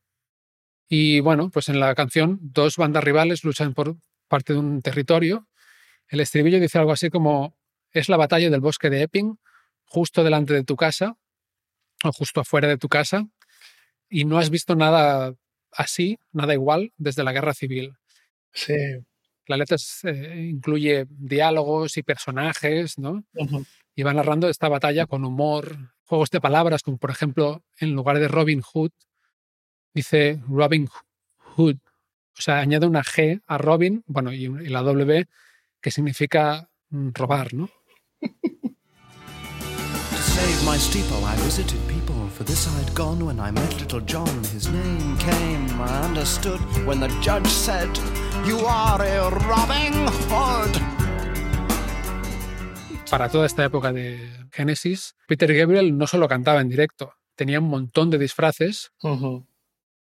Y 0.88 1.19
bueno, 1.19 1.50
pues 1.50 1.69
en 1.69 1.79
la 1.79 1.93
canción 1.95 2.39
dos 2.41 2.77
bandas 2.77 3.03
rivales 3.03 3.43
luchan 3.43 3.74
por 3.74 3.95
parte 4.27 4.53
de 4.53 4.60
un 4.60 4.81
territorio. 4.81 5.48
El 6.07 6.21
estribillo 6.21 6.60
dice 6.60 6.79
algo 6.79 6.93
así 6.93 7.10
como, 7.10 7.57
es 7.91 8.10
la 8.10 8.17
batalla 8.17 8.50
del 8.50 8.62
bosque 8.62 8.89
de 8.89 9.03
Epping, 9.03 9.38
justo 9.91 10.24
delante 10.24 10.53
de 10.53 10.63
tu 10.63 10.77
casa, 10.77 11.17
o 12.03 12.12
justo 12.13 12.39
afuera 12.39 12.69
de 12.69 12.77
tu 12.77 12.88
casa, 12.88 13.27
y 14.10 14.24
no 14.24 14.38
has 14.38 14.50
visto 14.50 14.74
nada 14.74 15.36
así, 15.74 16.17
nada 16.31 16.53
igual, 16.53 16.93
desde 16.98 17.25
la 17.25 17.33
guerra 17.33 17.53
civil. 17.53 17.93
Sí. 18.53 18.74
La 19.48 19.57
letra 19.57 19.75
es, 19.75 20.00
eh, 20.05 20.48
incluye 20.50 21.07
diálogos 21.10 21.98
y 21.98 22.03
personajes, 22.03 22.98
¿no? 22.98 23.25
Y 23.93 24.03
va 24.03 24.13
narrando 24.13 24.48
esta 24.48 24.69
batalla 24.69 25.07
con 25.07 25.25
humor, 25.25 25.93
juegos 26.05 26.29
de 26.29 26.39
palabras, 26.39 26.83
como 26.83 26.98
por 26.98 27.12
ejemplo, 27.12 27.62
en 27.77 27.91
lugar 27.91 28.17
de 28.19 28.29
Robin 28.29 28.62
Hood, 28.62 28.91
dice 29.93 30.39
Robin 30.48 30.88
Hood. 31.38 31.79
O 32.38 32.41
sea, 32.41 32.60
añade 32.60 32.88
una 32.88 33.03
G 33.03 33.41
a 33.45 33.57
Robin, 33.57 34.03
bueno, 34.07 34.31
y, 34.31 34.45
y 34.45 34.69
la 34.69 34.83
W, 34.83 35.25
que 35.81 35.91
significa 35.91 36.69
mm, 36.89 37.10
robar, 37.13 37.53
¿no? 37.53 37.69
To 40.32 40.38
save 40.38 40.64
my 40.66 40.78
steeple, 40.78 41.26
I 41.26 41.36
visited 41.44 41.80
people. 41.90 42.16
For 42.38 42.44
this 42.46 42.66
I'd 42.80 42.94
gone 42.96 43.26
when 43.26 43.40
I 43.40 43.52
met 43.52 43.78
little 43.82 44.00
John. 44.06 44.30
His 44.54 44.68
name 44.72 45.18
came, 45.18 45.68
I 45.82 46.06
understood 46.06 46.60
when 46.86 47.00
the 47.02 47.10
judge 47.22 47.48
said, 47.48 47.90
You 48.46 48.60
are 48.66 49.02
a 49.04 49.30
Robin 49.30 49.94
Hood. 50.30 50.72
Para 53.10 53.28
toda 53.30 53.46
esta 53.46 53.66
época 53.66 53.92
de 53.92 54.20
Genesis, 54.54 55.16
Peter 55.28 55.54
Gabriel 55.54 55.98
no 55.98 56.08
solo 56.08 56.30
cantaba 56.30 56.62
en 56.62 56.70
directo, 56.70 57.14
tenía 57.36 57.60
un 57.60 57.68
montón 57.68 58.10
de 58.10 58.18
disfraces. 58.18 58.92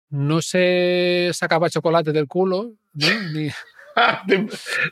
No 0.10 0.42
se 0.42 1.30
sacaba 1.34 1.70
chocolate 1.70 2.12
del 2.14 2.28
culo, 2.28 2.74
¿no? 2.94 3.08
Ni- 3.34 3.52
te, 4.28 4.48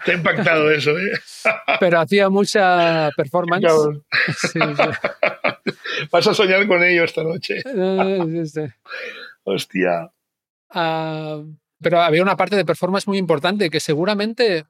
te 0.05 0.11
ha 0.11 0.15
impactado 0.15 0.71
eso, 0.71 0.97
¿eh? 0.97 1.11
pero 1.79 1.99
hacía 1.99 2.29
mucha 2.29 3.09
performance. 3.15 3.65
Cabrón. 3.65 4.05
Sí, 4.37 4.59
sí. 4.59 5.71
Vas 6.11 6.27
a 6.27 6.33
soñar 6.33 6.67
con 6.67 6.83
ello 6.83 7.03
esta 7.03 7.23
noche. 7.23 7.61
Eh, 7.65 8.43
sí. 8.45 8.61
Hostia. 9.43 10.11
Ah, 10.69 11.41
pero 11.81 12.01
había 12.01 12.21
una 12.21 12.37
parte 12.37 12.55
de 12.55 12.65
performance 12.65 13.07
muy 13.07 13.17
importante 13.17 13.69
que 13.69 13.79
seguramente, 13.79 14.65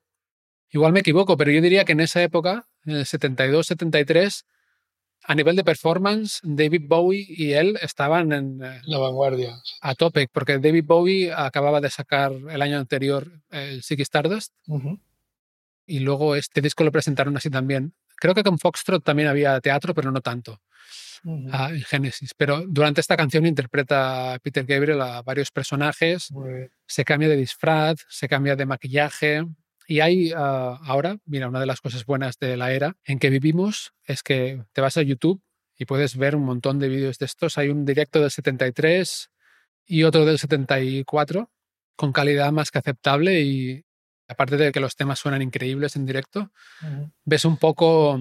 igual 0.72 0.94
me 0.94 1.00
equivoco, 1.00 1.38
pero 1.38 1.52
yo 1.52 1.62
diría 1.62 1.86
que 1.86 1.94
en 1.94 2.02
esa 2.02 2.22
época, 2.22 2.66
en 2.86 2.98
el 2.98 3.06
72, 3.06 3.68
73, 3.68 4.46
a 5.26 5.36
nivel 5.36 5.56
de 5.56 5.64
performance, 5.64 6.40
David 6.44 6.84
Bowie 6.88 7.26
y 7.30 7.54
él 7.54 7.78
estaban 7.82 8.32
en, 8.34 8.64
eh, 8.64 8.82
La 8.86 8.98
vanguardia. 8.98 9.56
a 9.82 9.96
tope, 9.96 10.28
porque 10.32 10.60
David 10.60 10.86
Bowie 10.86 11.32
acababa 11.34 11.80
de 11.82 11.90
sacar 11.90 12.32
el 12.34 12.62
año 12.62 12.78
anterior 12.78 13.32
el 13.50 13.84
Ziggy 13.84 14.02
Stardust 14.04 14.54
y 15.86 16.00
luego 16.00 16.36
este 16.36 16.62
disco 16.62 16.84
lo 16.84 16.92
presentaron 16.92 17.36
así 17.38 17.50
también. 17.50 17.94
Creo 18.18 18.34
que 18.34 18.44
con 18.44 18.58
Foxtrot 18.60 19.04
también 19.04 19.28
había 19.28 19.60
teatro, 19.60 19.94
pero 19.94 20.12
no 20.12 20.22
tanto. 20.22 20.62
Ujú. 21.26 21.48
ah, 21.54 21.70
en 21.72 21.82
Genesis. 21.84 22.34
Pero 22.36 22.64
durante 22.68 23.00
esta 23.00 23.16
canción 23.16 23.46
interpreta 23.46 24.38
Peter 24.44 24.66
Gabriel 24.66 25.00
a 25.02 25.22
varios 25.22 25.52
personajes, 25.52 26.30
se 26.86 27.06
cambia 27.06 27.30
de 27.30 27.38
disfraz, 27.38 28.06
se 28.10 28.28
cambia 28.28 28.56
de 28.58 28.66
maquillaje. 28.66 29.46
Y 29.94 30.00
hay 30.00 30.32
ah, 30.36 30.80
ahora, 30.86 31.20
mira, 31.24 31.48
una 31.48 31.60
de 31.60 31.68
las 31.68 31.80
cosas 31.80 32.04
buenas 32.04 32.40
de 32.40 32.58
la 32.58 32.72
era 32.72 32.98
en 33.06 33.20
que 33.20 33.30
vivimos 33.30 33.94
es 34.06 34.24
que 34.24 34.64
te 34.72 34.82
vas 34.82 34.98
a 34.98 35.04
YouTube 35.04 35.40
y 35.78 35.86
puedes 35.86 36.18
ver 36.18 36.36
un 36.36 36.46
montón 36.46 36.80
de 36.80 36.90
vídeos 36.90 37.20
de 37.20 37.28
estos. 37.28 37.60
Hay 37.60 37.70
un 37.70 37.86
directo 37.86 38.20
del 38.20 38.32
73 38.32 39.30
y 39.86 40.02
otro 40.02 40.26
del 40.26 40.40
74 40.40 41.52
con 41.96 42.12
calidad 42.12 42.52
más 42.52 42.72
que 42.72 42.80
aceptable 42.80 43.42
y 43.42 43.86
aparte 44.28 44.58
de 44.58 44.72
que 44.72 44.80
los 44.80 44.96
temas 44.96 45.20
suenan 45.20 45.44
increíbles 45.44 45.96
en 45.96 46.08
directo, 46.08 46.52
ves 47.24 47.46
un 47.46 47.58
poco 47.58 48.20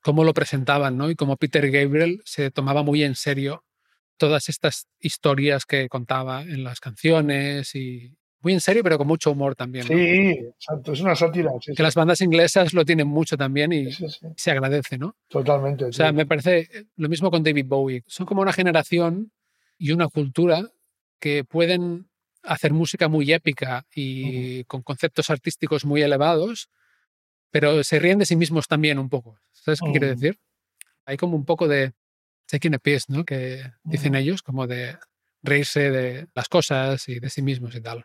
cómo 0.00 0.24
lo 0.24 0.32
presentaban, 0.32 0.96
¿no? 0.96 1.10
Y 1.10 1.14
cómo 1.14 1.36
Peter 1.36 1.70
Gabriel 1.70 2.22
se 2.24 2.50
tomaba 2.50 2.82
muy 2.82 3.02
en 3.02 3.16
serio 3.16 3.66
todas 4.16 4.48
estas 4.48 4.86
historias 4.98 5.66
que 5.66 5.90
contaba 5.90 6.40
en 6.40 6.64
las 6.64 6.80
canciones 6.80 7.74
y 7.74 8.16
muy 8.40 8.52
en 8.52 8.60
serio, 8.60 8.82
pero 8.82 8.98
con 8.98 9.06
mucho 9.06 9.30
humor 9.32 9.54
también. 9.54 9.86
¿no? 9.88 9.94
Sí, 9.96 10.02
exacto. 10.04 10.92
Es 10.92 11.00
una 11.00 11.16
sátira. 11.16 11.50
Sí, 11.60 11.74
Que 11.74 11.82
las 11.82 11.94
bandas 11.94 12.20
inglesas 12.20 12.72
lo 12.74 12.84
tienen 12.84 13.08
mucho 13.08 13.36
también 13.36 13.72
y 13.72 13.92
sí, 13.92 14.08
sí, 14.08 14.18
sí. 14.20 14.26
se 14.36 14.50
agradece, 14.50 14.98
¿no? 14.98 15.16
Totalmente. 15.28 15.84
O 15.86 15.92
sea, 15.92 16.12
me 16.12 16.26
parece 16.26 16.58
eh, 16.60 16.84
lo 16.96 17.08
mismo 17.08 17.30
con 17.30 17.42
David 17.42 17.66
Bowie. 17.66 18.04
Son 18.06 18.26
como 18.26 18.42
una 18.42 18.52
generación 18.52 19.32
y 19.78 19.92
una 19.92 20.08
cultura 20.08 20.70
que 21.18 21.44
pueden 21.44 22.08
hacer 22.42 22.72
música 22.72 23.08
muy 23.08 23.32
épica 23.32 23.84
y 23.94 24.62
con 24.64 24.82
conceptos 24.82 25.30
artísticos 25.30 25.84
muy 25.84 26.02
elevados, 26.02 26.68
pero 27.50 27.82
se 27.82 27.98
ríen 27.98 28.18
de 28.18 28.26
sí 28.26 28.36
mismos 28.36 28.68
también 28.68 28.98
un 28.98 29.08
poco. 29.08 29.38
¿Sabes 29.52 29.80
qué 29.80 29.90
quiero 29.90 30.06
Ujú. 30.06 30.14
decir? 30.14 30.38
Hay 31.04 31.16
como 31.16 31.36
un 31.36 31.44
poco 31.44 31.66
de 31.66 31.92
taking 32.46 32.74
a 32.74 32.78
piss, 32.78 33.08
¿no? 33.08 33.24
Que 33.24 33.62
dicen 33.84 34.12
Ujú. 34.14 34.22
ellos, 34.22 34.42
como 34.42 34.66
de 34.66 34.96
reírse 35.42 35.90
de 35.90 36.26
las 36.34 36.48
cosas 36.48 37.08
y 37.08 37.20
de 37.20 37.30
sí 37.30 37.42
mismos 37.42 37.74
y 37.74 37.80
tal. 37.80 38.04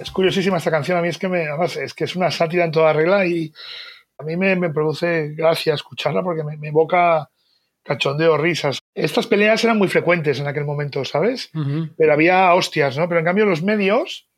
Es 0.00 0.10
curiosísima 0.12 0.58
esta 0.58 0.70
canción. 0.70 0.98
A 0.98 1.02
mí 1.02 1.08
es 1.08 1.18
que 1.18 1.28
me, 1.28 1.48
además, 1.48 1.76
es 1.76 1.94
que 1.94 2.04
es 2.04 2.16
una 2.16 2.30
sátira 2.30 2.64
en 2.64 2.70
toda 2.70 2.92
regla 2.92 3.26
y 3.26 3.52
a 4.18 4.24
mí 4.24 4.36
me, 4.36 4.56
me 4.56 4.70
produce 4.70 5.28
gracia 5.34 5.74
escucharla 5.74 6.22
porque 6.22 6.44
me, 6.44 6.56
me 6.56 6.68
evoca 6.68 7.30
cachondeo, 7.82 8.36
risas. 8.36 8.80
Estas 8.98 9.28
peleas 9.28 9.62
eran 9.62 9.78
muy 9.78 9.86
frecuentes 9.86 10.40
en 10.40 10.48
aquel 10.48 10.64
momento, 10.64 11.04
¿sabes? 11.04 11.50
Pero 11.96 12.12
había 12.12 12.52
hostias, 12.54 12.98
¿no? 12.98 13.08
Pero 13.08 13.20
en 13.20 13.26
cambio 13.26 13.46
los 13.46 13.62
medios 13.62 14.28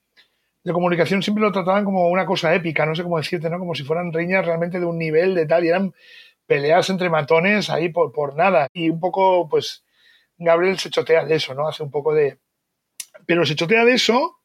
de 0.62 0.72
comunicación 0.74 1.22
siempre 1.22 1.42
lo 1.42 1.50
trataban 1.50 1.86
como 1.86 2.08
una 2.08 2.26
cosa 2.26 2.54
épica, 2.54 2.84
no 2.84 2.94
sé 2.94 3.02
cómo 3.02 3.16
decirte, 3.16 3.48
¿no? 3.48 3.58
Como 3.58 3.74
si 3.74 3.84
fueran 3.84 4.12
riñas 4.12 4.44
realmente 4.44 4.78
de 4.78 4.84
un 4.84 4.98
nivel 4.98 5.34
de 5.34 5.46
tal 5.46 5.64
y 5.64 5.68
eran 5.68 5.94
peleas 6.46 6.90
entre 6.90 7.08
matones 7.08 7.70
ahí 7.70 7.88
por, 7.88 8.12
por 8.12 8.36
nada. 8.36 8.68
Y 8.74 8.90
un 8.90 9.00
poco, 9.00 9.48
pues, 9.48 9.82
Gabriel 10.36 10.78
se 10.78 10.90
chotea 10.90 11.24
de 11.24 11.36
eso, 11.36 11.54
¿no? 11.54 11.66
Hace 11.66 11.82
un 11.82 11.90
poco 11.90 12.12
de... 12.12 12.38
Pero 13.26 13.46
se 13.46 13.56
chotea 13.56 13.86
de 13.86 13.94
eso 13.94 14.40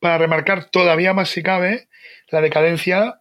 para 0.00 0.16
remarcar 0.16 0.70
todavía 0.70 1.12
más, 1.12 1.28
si 1.28 1.42
cabe, 1.42 1.88
la 2.30 2.40
decadencia 2.40 3.20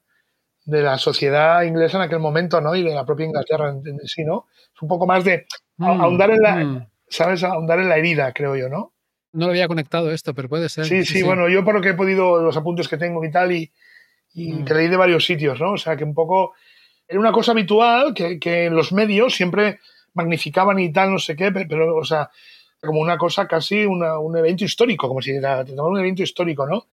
de 0.64 0.84
la 0.84 0.98
sociedad 0.98 1.64
inglesa 1.64 1.98
en 1.98 2.04
aquel 2.04 2.20
momento, 2.20 2.62
¿no? 2.62 2.76
Y 2.76 2.84
de 2.84 2.94
la 2.94 3.06
propia 3.06 3.26
Inglaterra 3.26 3.72
en, 3.72 4.00
sí, 4.08 4.24
¿no? 4.24 4.48
Es 4.74 4.82
un 4.82 4.88
poco 4.88 5.06
más 5.06 5.26
de 5.26 5.46
Mm, 5.80 6.02
ahondar 6.02 6.32
en 6.32 6.42
la, 6.42 6.56
mm. 6.58 6.88
¿sabes? 7.08 7.44
Ahondar 7.44 7.80
en 7.80 7.90
la 7.90 7.98
herida, 7.98 8.32
creo 8.34 8.56
yo, 8.56 8.70
¿no? 8.70 8.94
No 9.32 9.46
lo 9.46 9.52
había 9.52 9.68
conectado 9.68 10.12
esto, 10.12 10.34
pero 10.34 10.50
puede 10.50 10.70
ser. 10.70 10.86
Sí, 10.86 11.06
sí, 11.06 11.22
bueno, 11.24 11.48
yo 11.50 11.64
por 11.64 11.76
lo 11.76 11.82
que 11.82 11.90
he 11.90 11.94
podido, 11.94 12.42
los 12.42 12.58
apuntes 12.58 12.88
que 12.88 12.98
tengo 12.98 13.24
y 13.24 13.32
tal, 13.32 13.52
y, 13.52 13.72
y 14.34 14.54
Mm. 14.54 14.66
que 14.66 14.74
leí 14.74 14.88
de 14.88 14.98
varios 14.98 15.26
sitios, 15.26 15.60
¿no? 15.60 15.74
O 15.74 15.78
sea, 15.78 15.96
que 15.96 16.04
un 16.04 16.14
poco 16.14 16.54
era 17.08 17.20
una 17.20 17.32
cosa 17.32 17.52
habitual 17.52 18.14
que, 18.14 18.40
que 18.40 18.66
en 18.66 18.76
los 18.76 18.92
medios 18.92 19.36
siempre 19.36 19.80
magnificaban 20.14 20.80
y 20.80 20.92
tal, 20.92 21.12
no 21.12 21.20
sé 21.20 21.36
qué, 21.36 21.52
pe- 21.52 21.66
pero, 21.68 21.96
o 21.96 22.04
sea, 22.04 22.30
como 22.82 23.00
una 23.02 23.18
cosa 23.18 23.48
casi 23.48 23.86
una- 23.86 24.20
un 24.20 24.36
evento 24.38 24.64
histórico, 24.66 25.08
como 25.08 25.22
si 25.22 25.32
era 25.32 25.64
un 25.64 26.00
evento 26.00 26.24
histórico, 26.24 26.66
¿no? 26.68 26.88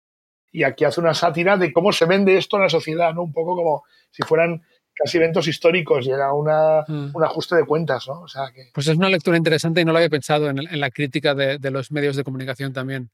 Y 0.51 0.63
aquí 0.63 0.83
hace 0.85 0.99
una 1.01 1.13
sátira 1.13 1.57
de 1.57 1.71
cómo 1.73 1.91
se 1.91 2.05
vende 2.05 2.37
esto 2.37 2.57
en 2.57 2.63
la 2.63 2.69
sociedad, 2.69 3.13
¿no? 3.13 3.23
Un 3.23 3.33
poco 3.33 3.55
como 3.55 3.83
si 4.11 4.23
fueran 4.23 4.61
casi 4.95 5.17
eventos 5.17 5.47
históricos 5.47 6.05
y 6.07 6.11
era 6.11 6.31
una, 6.33 6.83
Mm. 6.87 7.11
un 7.13 7.23
ajuste 7.23 7.55
de 7.55 7.65
cuentas, 7.65 8.07
¿no? 8.07 8.21
O 8.21 8.27
sea, 8.27 8.43
que 8.53 8.69
Pues 8.73 8.87
es 8.87 8.95
una 8.95 9.09
lectura 9.09 9.35
interesante 9.37 9.81
y 9.81 9.85
no 9.85 9.91
lo 9.91 9.97
había 9.97 10.09
pensado 10.09 10.49
en, 10.49 10.59
el- 10.59 10.67
en 10.69 10.79
la 10.79 10.89
crítica 10.89 11.35
de, 11.35 11.57
de 11.57 11.71
los 11.71 11.91
medios 11.91 12.15
de 12.15 12.23
comunicación 12.23 12.71
también, 12.73 13.09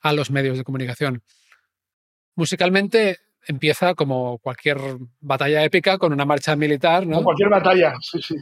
a 0.00 0.12
los 0.12 0.30
medios 0.30 0.56
de 0.56 0.64
comunicación. 0.64 1.22
Musicalmente 2.34 3.18
empieza 3.46 3.94
como 3.94 4.38
cualquier 4.38 4.78
batalla 5.20 5.62
épica 5.64 5.98
con 5.98 6.12
una 6.12 6.24
marcha 6.24 6.54
militar, 6.56 7.06
¿no? 7.06 7.14
como 7.16 7.24
cualquier 7.24 7.48
batalla, 7.50 7.94
sí, 8.00 8.20
sí. 8.22 8.36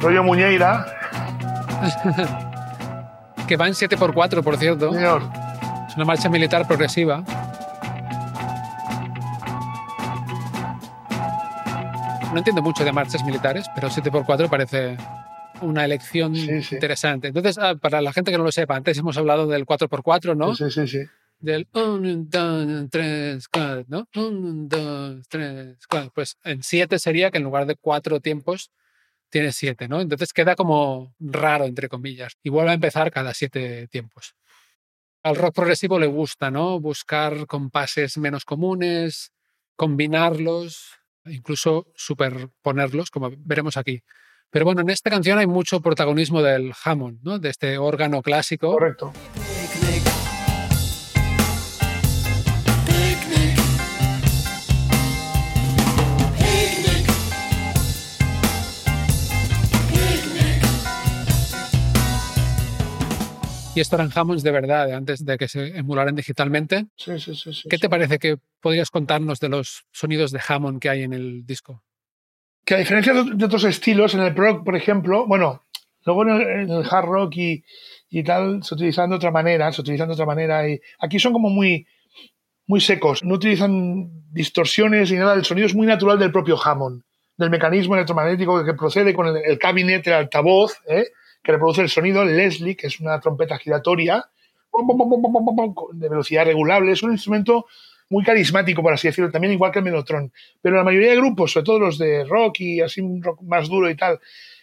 Rollo 0.00 0.24
Muñeira, 0.24 0.86
Que 3.46 3.56
va 3.56 3.66
en 3.68 3.74
7x4, 3.74 4.42
por 4.42 4.56
cierto. 4.56 4.92
señor. 4.92 5.22
Es 5.92 5.96
una 5.96 6.06
marcha 6.06 6.30
militar 6.30 6.66
progresiva. 6.66 7.22
No 12.32 12.38
entiendo 12.38 12.62
mucho 12.62 12.82
de 12.82 12.92
marchas 12.92 13.22
militares, 13.26 13.66
pero 13.74 13.90
7x4 13.90 14.48
parece 14.48 14.96
una 15.60 15.84
elección 15.84 16.34
Sí, 16.34 16.62
sí. 16.62 16.76
interesante. 16.76 17.28
Entonces, 17.28 17.58
ah, 17.58 17.74
para 17.74 18.00
la 18.00 18.14
gente 18.14 18.30
que 18.30 18.38
no 18.38 18.44
lo 18.44 18.52
sepa, 18.52 18.74
antes 18.74 18.96
hemos 18.96 19.18
hablado 19.18 19.46
del 19.46 19.66
4x4, 19.66 20.34
¿no? 20.34 20.54
Sí, 20.54 20.70
sí, 20.70 20.88
sí. 20.88 21.00
Del 21.40 21.68
1, 21.74 22.24
2, 22.26 22.88
3, 22.90 23.48
4, 23.48 23.84
¿no? 23.88 24.08
1, 24.16 24.68
2, 24.68 25.28
3, 25.28 25.76
4. 25.90 26.10
Pues 26.14 26.38
en 26.44 26.62
7 26.62 26.98
sería 26.98 27.30
que 27.30 27.36
en 27.36 27.44
lugar 27.44 27.66
de 27.66 27.76
4 27.76 28.20
tiempos 28.20 28.70
tienes 29.28 29.56
7, 29.56 29.88
¿no? 29.88 30.00
Entonces 30.00 30.32
queda 30.32 30.56
como 30.56 31.14
raro, 31.20 31.66
entre 31.66 31.90
comillas. 31.90 32.38
Y 32.42 32.48
vuelve 32.48 32.70
a 32.70 32.74
empezar 32.74 33.10
cada 33.10 33.34
7 33.34 33.88
tiempos. 33.88 34.34
Al 35.24 35.36
rock 35.36 35.54
progresivo 35.54 36.00
le 36.00 36.06
gusta, 36.06 36.50
¿no? 36.50 36.80
Buscar 36.80 37.46
compases 37.46 38.18
menos 38.18 38.44
comunes, 38.44 39.32
combinarlos, 39.76 40.98
incluso 41.26 41.86
superponerlos, 41.94 43.10
como 43.10 43.30
veremos 43.38 43.76
aquí. 43.76 44.02
Pero 44.50 44.64
bueno, 44.64 44.80
en 44.80 44.90
esta 44.90 45.10
canción 45.10 45.38
hay 45.38 45.46
mucho 45.46 45.80
protagonismo 45.80 46.42
del 46.42 46.72
Hammond, 46.84 47.20
¿no? 47.22 47.38
De 47.38 47.50
este 47.50 47.78
órgano 47.78 48.20
clásico. 48.20 48.72
Correcto. 48.72 49.12
Y 63.74 63.80
esto 63.80 63.96
eran 63.96 64.10
Hammonds 64.14 64.42
de 64.42 64.50
verdad, 64.50 64.92
antes 64.92 65.24
de 65.24 65.38
que 65.38 65.48
se 65.48 65.78
emularan 65.78 66.14
digitalmente. 66.14 66.86
Sí, 66.96 67.18
sí, 67.18 67.34
sí. 67.34 67.54
sí, 67.54 67.68
¿Qué 67.70 67.76
sí. 67.76 67.80
te 67.80 67.88
parece 67.88 68.18
que 68.18 68.36
podrías 68.60 68.90
contarnos 68.90 69.40
de 69.40 69.48
los 69.48 69.84
sonidos 69.92 70.30
de 70.30 70.40
Hammond 70.46 70.78
que 70.78 70.90
hay 70.90 71.02
en 71.04 71.14
el 71.14 71.46
disco? 71.46 71.82
Que 72.66 72.74
a 72.74 72.78
diferencia 72.78 73.14
de 73.14 73.44
otros 73.44 73.64
estilos, 73.64 74.14
en 74.14 74.20
el 74.20 74.36
rock, 74.36 74.62
por 74.62 74.76
ejemplo, 74.76 75.26
bueno, 75.26 75.62
luego 76.04 76.22
en 76.24 76.28
el, 76.28 76.42
en 76.42 76.70
el 76.70 76.84
hard 76.88 77.06
rock 77.06 77.36
y, 77.36 77.64
y 78.10 78.22
tal 78.22 78.62
se 78.62 78.74
utilizan 78.74 79.08
de 79.08 79.16
otra 79.16 79.30
manera, 79.30 79.72
se 79.72 79.80
utilizan 79.80 80.08
de 80.08 80.14
otra 80.14 80.26
manera. 80.26 80.68
Y 80.68 80.78
aquí 80.98 81.18
son 81.18 81.32
como 81.32 81.48
muy, 81.48 81.86
muy 82.66 82.80
secos, 82.82 83.24
no 83.24 83.34
utilizan 83.34 84.10
distorsiones 84.32 85.10
ni 85.10 85.16
nada, 85.16 85.32
el 85.32 85.46
sonido 85.46 85.66
es 85.66 85.74
muy 85.74 85.86
natural 85.86 86.18
del 86.18 86.30
propio 86.30 86.60
Hammond. 86.62 87.02
del 87.38 87.48
mecanismo 87.50 87.94
electromagnético 87.94 88.64
que 88.64 88.74
procede 88.74 89.14
con 89.14 89.28
el, 89.28 89.36
el 89.38 89.58
cabinet, 89.58 90.06
el 90.06 90.12
altavoz, 90.12 90.74
¿eh? 90.88 91.06
Que 91.42 91.52
reproduce 91.52 91.82
el 91.82 91.88
sonido, 91.88 92.24
Leslie, 92.24 92.76
que 92.76 92.86
es 92.86 93.00
una 93.00 93.20
trompeta 93.20 93.58
giratoria, 93.58 94.24
de 95.92 96.08
velocidad 96.08 96.44
regulable. 96.44 96.92
Es 96.92 97.02
un 97.02 97.12
instrumento 97.12 97.66
muy 98.08 98.24
carismático, 98.24 98.82
por 98.82 98.92
así 98.92 99.08
decirlo, 99.08 99.30
también 99.30 99.52
igual 99.52 99.72
que 99.72 99.78
el 99.78 99.84
melotron. 99.84 100.32
Pero 100.60 100.76
la 100.76 100.84
mayoría 100.84 101.10
de 101.10 101.16
grupos, 101.16 101.52
sobre 101.52 101.64
todo 101.64 101.78
los 101.78 101.98
de 101.98 102.24
rock 102.24 102.60
y 102.60 102.80
así 102.80 103.00
un 103.00 103.22
rock 103.22 103.40
más 103.42 103.68
duro 103.68 103.90
y 103.90 103.96
tal, 103.96 104.20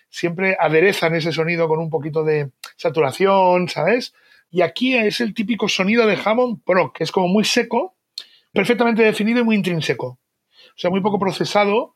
siempre 0.10 0.56
aderezan 0.60 1.16
ese 1.16 1.32
sonido 1.32 1.68
con 1.68 1.80
un 1.80 1.90
poquito 1.90 2.24
de 2.24 2.52
saturación, 2.76 3.68
¿sabes? 3.68 4.14
Y 4.52 4.62
aquí 4.62 4.96
es 4.96 5.22
el 5.22 5.34
típico 5.34 5.68
sonido 5.68 6.08
de 6.08 6.18
Hammond 6.24 6.64
Pro, 6.64 6.92
que 6.94 7.04
es 7.04 7.12
como 7.12 7.28
muy 7.28 7.44
seco, 7.44 7.96
perfectamente 8.52 9.04
definido 9.04 9.42
y 9.42 9.44
muy 9.44 9.56
intrínseco. 9.56 10.08
O 10.08 10.78
sea, 10.82 10.90
muy 10.90 11.02
poco 11.02 11.20
procesado 11.20 11.96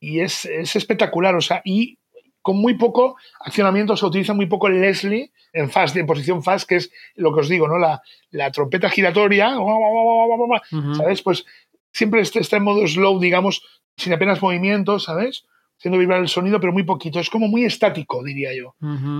y 0.00 0.20
es, 0.20 0.44
es 0.44 0.76
espectacular. 0.76 1.34
O 1.34 1.40
sea, 1.40 1.62
y 1.64 1.98
con 2.44 2.58
muy 2.58 2.74
poco 2.74 3.16
accionamiento 3.40 3.96
se 3.96 4.04
utiliza 4.04 4.34
muy 4.34 4.44
poco 4.44 4.68
el 4.68 4.78
Leslie 4.82 5.32
en 5.54 5.70
fast, 5.70 5.96
en 5.96 6.04
posición 6.04 6.42
fast, 6.42 6.68
que 6.68 6.76
es 6.76 6.92
lo 7.14 7.32
que 7.32 7.40
os 7.40 7.48
digo, 7.48 7.66
¿no? 7.66 7.78
La, 7.78 8.02
la 8.30 8.50
trompeta 8.50 8.90
giratoria, 8.90 9.56
¿sabes? 10.94 11.22
Pues 11.22 11.46
siempre 11.90 12.20
está 12.20 12.58
en 12.58 12.64
modo 12.64 12.86
slow, 12.86 13.18
digamos, 13.18 13.62
sin 13.96 14.12
apenas 14.12 14.42
movimiento, 14.42 14.98
¿sabes? 14.98 15.46
Haciendo 15.78 15.98
vibrar 15.98 16.20
el 16.20 16.28
sonido, 16.28 16.60
pero 16.60 16.74
muy 16.74 16.82
poquito. 16.82 17.18
Es 17.18 17.30
como 17.30 17.48
muy 17.48 17.64
estático, 17.64 18.22
diría 18.22 18.50
yo. 18.54 18.74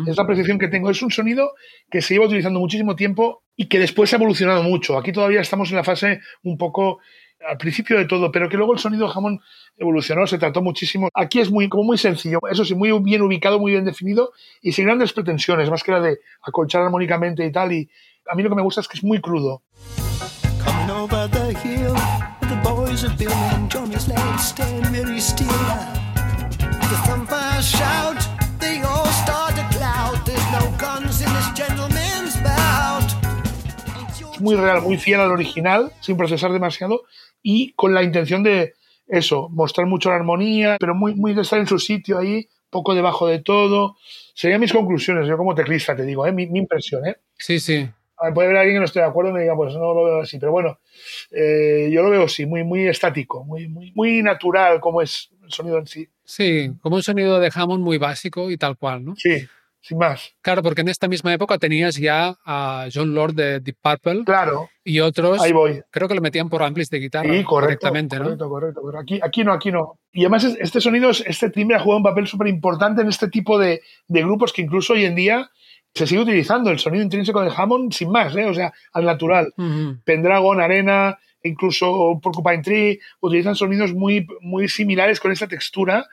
Es 0.06 0.18
la 0.18 0.26
percepción 0.26 0.58
que 0.58 0.68
tengo. 0.68 0.90
Es 0.90 1.00
un 1.00 1.10
sonido 1.10 1.54
que 1.90 2.02
se 2.02 2.12
lleva 2.12 2.26
utilizando 2.26 2.60
muchísimo 2.60 2.94
tiempo 2.94 3.42
y 3.56 3.66
que 3.66 3.78
después 3.78 4.12
ha 4.12 4.16
evolucionado 4.16 4.62
mucho. 4.62 4.98
Aquí 4.98 5.12
todavía 5.12 5.40
estamos 5.40 5.70
en 5.70 5.76
la 5.76 5.84
fase 5.84 6.20
un 6.42 6.58
poco 6.58 6.98
al 7.46 7.58
principio 7.58 7.98
de 7.98 8.06
todo, 8.06 8.30
pero 8.32 8.48
que 8.48 8.56
luego 8.56 8.72
el 8.72 8.78
sonido 8.78 9.08
jamón 9.08 9.40
evolucionó, 9.76 10.26
se 10.26 10.38
trató 10.38 10.62
muchísimo. 10.62 11.08
Aquí 11.14 11.40
es 11.40 11.50
muy, 11.50 11.68
como 11.68 11.84
muy 11.84 11.98
sencillo, 11.98 12.40
eso 12.50 12.64
sí, 12.64 12.74
muy 12.74 12.92
bien 13.00 13.22
ubicado, 13.22 13.58
muy 13.58 13.72
bien 13.72 13.84
definido 13.84 14.32
y 14.62 14.72
sin 14.72 14.86
grandes 14.86 15.12
pretensiones, 15.12 15.70
más 15.70 15.82
que 15.82 15.92
la 15.92 16.00
de 16.00 16.20
acolchar 16.42 16.82
armónicamente 16.82 17.44
y 17.44 17.52
tal. 17.52 17.72
Y 17.72 17.90
a 18.30 18.34
mí 18.34 18.42
lo 18.42 18.48
que 18.48 18.56
me 18.56 18.62
gusta 18.62 18.80
es 18.80 18.88
que 18.88 18.98
es 18.98 19.04
muy 19.04 19.20
crudo. 19.20 19.62
Es 34.32 34.40
muy 34.40 34.56
real, 34.56 34.82
muy 34.82 34.98
fiel 34.98 35.20
al 35.20 35.30
original, 35.30 35.92
sin 36.00 36.16
procesar 36.16 36.52
demasiado 36.52 37.02
y 37.44 37.72
con 37.74 37.94
la 37.94 38.02
intención 38.02 38.42
de 38.42 38.74
eso, 39.06 39.48
mostrar 39.50 39.86
mucho 39.86 40.08
la 40.08 40.16
armonía, 40.16 40.78
pero 40.80 40.94
muy, 40.94 41.14
muy 41.14 41.34
de 41.34 41.42
estar 41.42 41.60
en 41.60 41.66
su 41.66 41.78
sitio 41.78 42.18
ahí, 42.18 42.48
poco 42.70 42.94
debajo 42.94 43.28
de 43.28 43.40
todo. 43.40 43.96
Serían 44.34 44.60
mis 44.60 44.72
conclusiones, 44.72 45.28
yo 45.28 45.36
como 45.36 45.54
teclista 45.54 45.94
te 45.94 46.04
digo, 46.04 46.26
¿eh? 46.26 46.32
mi, 46.32 46.44
impresión. 46.44 47.06
¿eh? 47.06 47.18
Sí, 47.36 47.60
sí. 47.60 47.86
puede 48.34 48.48
haber 48.48 48.56
alguien 48.56 48.76
que 48.76 48.80
no 48.80 48.86
esté 48.86 49.00
de 49.00 49.04
acuerdo 49.04 49.30
y 49.30 49.34
me 49.34 49.40
diga, 49.42 49.54
pues 49.54 49.74
no 49.74 49.92
lo 49.92 50.04
veo 50.04 50.20
así, 50.22 50.38
pero 50.38 50.52
bueno, 50.52 50.80
eh, 51.30 51.90
yo 51.92 52.02
lo 52.02 52.10
veo 52.10 52.24
así, 52.24 52.46
muy, 52.46 52.64
muy 52.64 52.88
estático, 52.88 53.44
muy, 53.44 53.68
muy, 53.68 53.92
muy 53.94 54.22
natural 54.22 54.80
como 54.80 55.02
es 55.02 55.30
el 55.44 55.52
sonido 55.52 55.78
en 55.78 55.86
sí. 55.86 56.08
Sí, 56.24 56.72
como 56.80 56.96
un 56.96 57.02
sonido 57.02 57.38
de 57.38 57.52
Hammond 57.54 57.84
muy 57.84 57.98
básico 57.98 58.50
y 58.50 58.56
tal 58.56 58.78
cual, 58.78 59.04
¿no? 59.04 59.14
Sí, 59.16 59.46
sin 59.84 59.98
más. 59.98 60.34
Claro, 60.40 60.62
porque 60.62 60.80
en 60.80 60.88
esta 60.88 61.08
misma 61.08 61.34
época 61.34 61.58
tenías 61.58 61.96
ya 61.96 62.36
a 62.46 62.88
John 62.92 63.14
Lord 63.14 63.34
de 63.34 63.60
Deep 63.60 63.76
Purple. 63.82 64.24
Claro. 64.24 64.70
Y 64.82 65.00
otros. 65.00 65.42
Ahí 65.42 65.52
voy. 65.52 65.82
Creo 65.90 66.08
que 66.08 66.14
lo 66.14 66.22
metían 66.22 66.48
por 66.48 66.62
amplis 66.62 66.88
de 66.88 67.00
guitarra. 67.00 67.34
Sí, 67.34 67.44
correcto. 67.44 67.90
¿no? 67.92 68.08
Correcto, 68.08 68.48
correcto. 68.48 68.80
Pero 68.82 68.98
aquí, 68.98 69.20
aquí 69.22 69.44
no, 69.44 69.52
aquí 69.52 69.70
no. 69.70 69.98
Y 70.10 70.22
además, 70.22 70.44
este 70.44 70.80
sonido, 70.80 71.10
este 71.10 71.50
timbre 71.50 71.76
ha 71.76 71.80
jugado 71.80 71.98
un 71.98 72.02
papel 72.02 72.26
súper 72.26 72.46
importante 72.46 73.02
en 73.02 73.08
este 73.08 73.28
tipo 73.28 73.58
de, 73.58 73.82
de, 74.08 74.22
grupos 74.22 74.54
que 74.54 74.62
incluso 74.62 74.94
hoy 74.94 75.04
en 75.04 75.16
día 75.16 75.50
se 75.94 76.06
sigue 76.06 76.22
utilizando. 76.22 76.70
El 76.70 76.78
sonido 76.78 77.04
intrínseco 77.04 77.42
de 77.42 77.52
Hammond 77.54 77.92
sin 77.92 78.10
más, 78.10 78.34
¿eh? 78.36 78.46
O 78.46 78.54
sea, 78.54 78.72
al 78.94 79.04
natural. 79.04 79.52
Uh 79.58 79.62
-huh. 79.62 80.02
Pendragon, 80.02 80.62
Arena, 80.62 81.18
incluso 81.42 82.18
Porcupine 82.22 82.62
Tree, 82.62 83.00
utilizan 83.20 83.54
sonidos 83.54 83.92
muy, 83.92 84.26
muy 84.40 84.66
similares 84.68 85.20
con 85.20 85.30
esa 85.30 85.46
textura, 85.46 86.06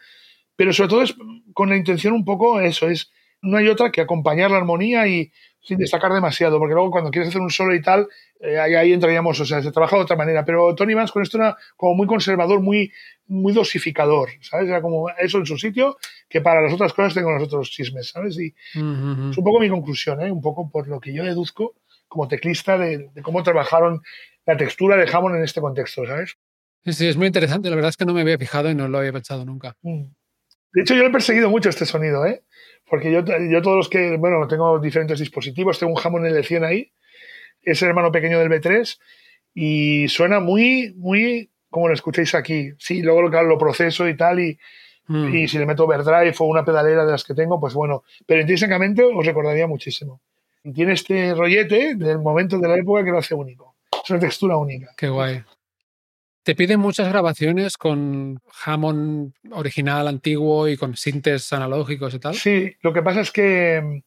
pero 0.58 0.74
sobre 0.74 0.90
todo 0.90 1.02
es 1.04 1.16
con 1.54 1.70
la 1.70 1.78
intención 1.78 2.14
un 2.14 2.26
poco 2.26 2.60
eso, 2.60 2.90
es 2.90 3.12
no 3.42 3.58
hay 3.58 3.68
otra 3.68 3.92
que 3.92 4.02
acompañar 4.02 4.52
la 4.52 4.58
armonía 4.58 5.08
y 5.08 5.32
sin 5.62 5.78
destacar 5.78 6.12
demasiado, 6.12 6.58
porque 6.58 6.74
luego 6.74 6.90
cuando 6.90 7.12
quieres 7.12 7.30
hacer 7.30 7.42
un 7.42 7.52
solo 7.52 7.76
y 7.76 7.82
tal, 7.82 8.08
eh, 8.40 8.60
ahí, 8.60 8.74
ahí, 8.74 8.94
entraríamos, 8.94 9.40
o 9.40 9.46
sea, 9.46 9.62
se 9.62 9.72
trabaja 9.72 9.96
de 9.96 10.04
otra 10.04 10.16
manera. 10.16 10.44
Pero 10.44 10.74
Tony 10.74 10.96
Vance 10.96 11.14
con 11.14 11.22
esto 11.22 11.38
era 11.38 11.56
como 11.78 11.94
muy 11.94 12.08
conservador, 12.08 12.62
muy, 12.62 12.92
muy 13.28 13.54
dosificador, 13.54 14.30
¿sabes? 14.42 14.70
Era 14.70 14.82
como 14.82 15.10
eso 15.12 15.38
en 15.38 15.46
su 15.46 15.58
sitio, 15.58 15.98
que 16.28 16.42
para 16.42 16.62
las 16.62 16.74
otras 16.74 16.94
cosas 16.94 17.14
tengo 17.14 17.32
los 17.32 17.44
otros 17.44 17.70
chismes, 17.70 18.10
¿sabes? 18.10 18.40
Y 18.40 18.56
uh 18.80 18.82
-huh. 18.82 19.32
es 19.32 19.38
un 19.38 19.44
poco 19.44 19.60
mi 19.60 19.70
conclusión, 19.70 20.22
¿eh? 20.22 20.32
Un 20.32 20.42
poco 20.42 20.70
por 20.70 20.88
lo 20.88 21.00
que 21.00 21.14
yo 21.14 21.24
deduzco 21.24 21.76
como 22.08 22.28
teclista 22.28 22.78
de, 22.78 23.10
de 23.14 23.22
cómo 23.22 23.44
trabajaron 23.44 24.02
la 24.46 24.58
textura 24.58 24.98
de 24.98 25.10
Hammond 25.12 25.36
en 25.36 25.44
este 25.44 25.62
contexto, 25.62 26.06
¿sabes? 26.06 26.38
Sí, 26.84 26.94
sí, 26.94 27.08
es 27.08 27.18
muy 27.18 27.28
interesante. 27.28 27.70
La 27.70 27.76
verdad 27.76 27.90
es 27.90 27.98
que 27.98 28.06
no 28.06 28.14
me 28.14 28.22
había 28.22 28.38
fijado 28.40 28.70
y 28.70 28.76
no 28.76 28.88
lo 28.88 28.98
había 28.98 29.14
pensado 29.14 29.46
nunca. 29.46 29.76
Mm. 29.84 30.06
De 30.74 30.82
hecho, 30.82 30.96
yo 30.96 31.02
lo 31.02 31.10
he 31.10 31.12
perseguido 31.12 31.50
mucho 31.50 31.70
este 31.70 31.86
sonido, 31.86 32.26
¿eh? 32.26 32.44
Porque 32.92 33.10
yo, 33.10 33.24
yo 33.24 33.62
todos 33.62 33.78
los 33.78 33.88
que, 33.88 34.18
bueno, 34.18 34.46
tengo 34.50 34.78
diferentes 34.78 35.18
dispositivos, 35.18 35.80
tengo 35.80 35.94
un 35.94 36.00
Hammond 36.04 36.26
L100 36.26 36.66
ahí, 36.66 36.92
es 37.62 37.82
el 37.82 37.88
hermano 37.88 38.12
pequeño 38.12 38.38
del 38.38 38.50
B3 38.50 39.00
y 39.54 40.10
suena 40.10 40.42
muy, 40.42 40.94
muy 40.98 41.50
como 41.70 41.88
lo 41.88 41.94
escucháis 41.94 42.36
aquí. 42.36 42.72
Sí, 42.80 43.02
luego 43.02 43.30
claro, 43.30 43.48
lo 43.48 43.58
proceso 43.58 44.10
y 44.10 44.18
tal 44.18 44.42
y, 44.42 44.60
mm. 45.08 45.34
y 45.34 45.48
si 45.48 45.58
le 45.58 45.66
meto 45.66 45.86
overdrive 45.86 46.36
o 46.38 46.44
una 46.44 46.66
pedalera 46.66 47.06
de 47.06 47.14
las 47.14 47.24
que 47.24 47.34
tengo, 47.34 47.62
pues 47.62 47.74
bueno, 47.74 48.04
pero 48.26 48.42
intrínsecamente 48.42 49.06
os 49.06 49.26
recordaría 49.26 49.68
muchísimo. 49.68 50.20
Y 50.62 50.74
tiene 50.74 50.92
este 50.92 51.34
rollete 51.34 51.96
del 51.96 52.20
momento 52.20 52.60
de 52.60 52.68
la 52.68 52.76
época 52.76 53.06
que 53.06 53.12
lo 53.12 53.20
hace 53.20 53.34
único. 53.34 53.78
Es 54.04 54.10
una 54.10 54.20
textura 54.20 54.58
única. 54.58 54.92
Qué 54.98 55.08
guay. 55.08 55.42
Te 56.44 56.56
piden 56.56 56.80
muchas 56.80 57.08
grabaciones 57.08 57.78
con 57.78 58.40
Hammond 58.66 59.34
original, 59.52 60.08
antiguo 60.08 60.68
y 60.68 60.76
con 60.76 60.96
sintes 60.96 61.54
analógicos 61.54 62.14
y 62.16 62.20
tal. 62.20 62.34
Sí, 62.34 62.76
lo 62.82 62.94
que 62.94 63.04
pasa 63.04 63.22
es 63.22 63.32
que 63.32 63.80
mm, 63.80 64.00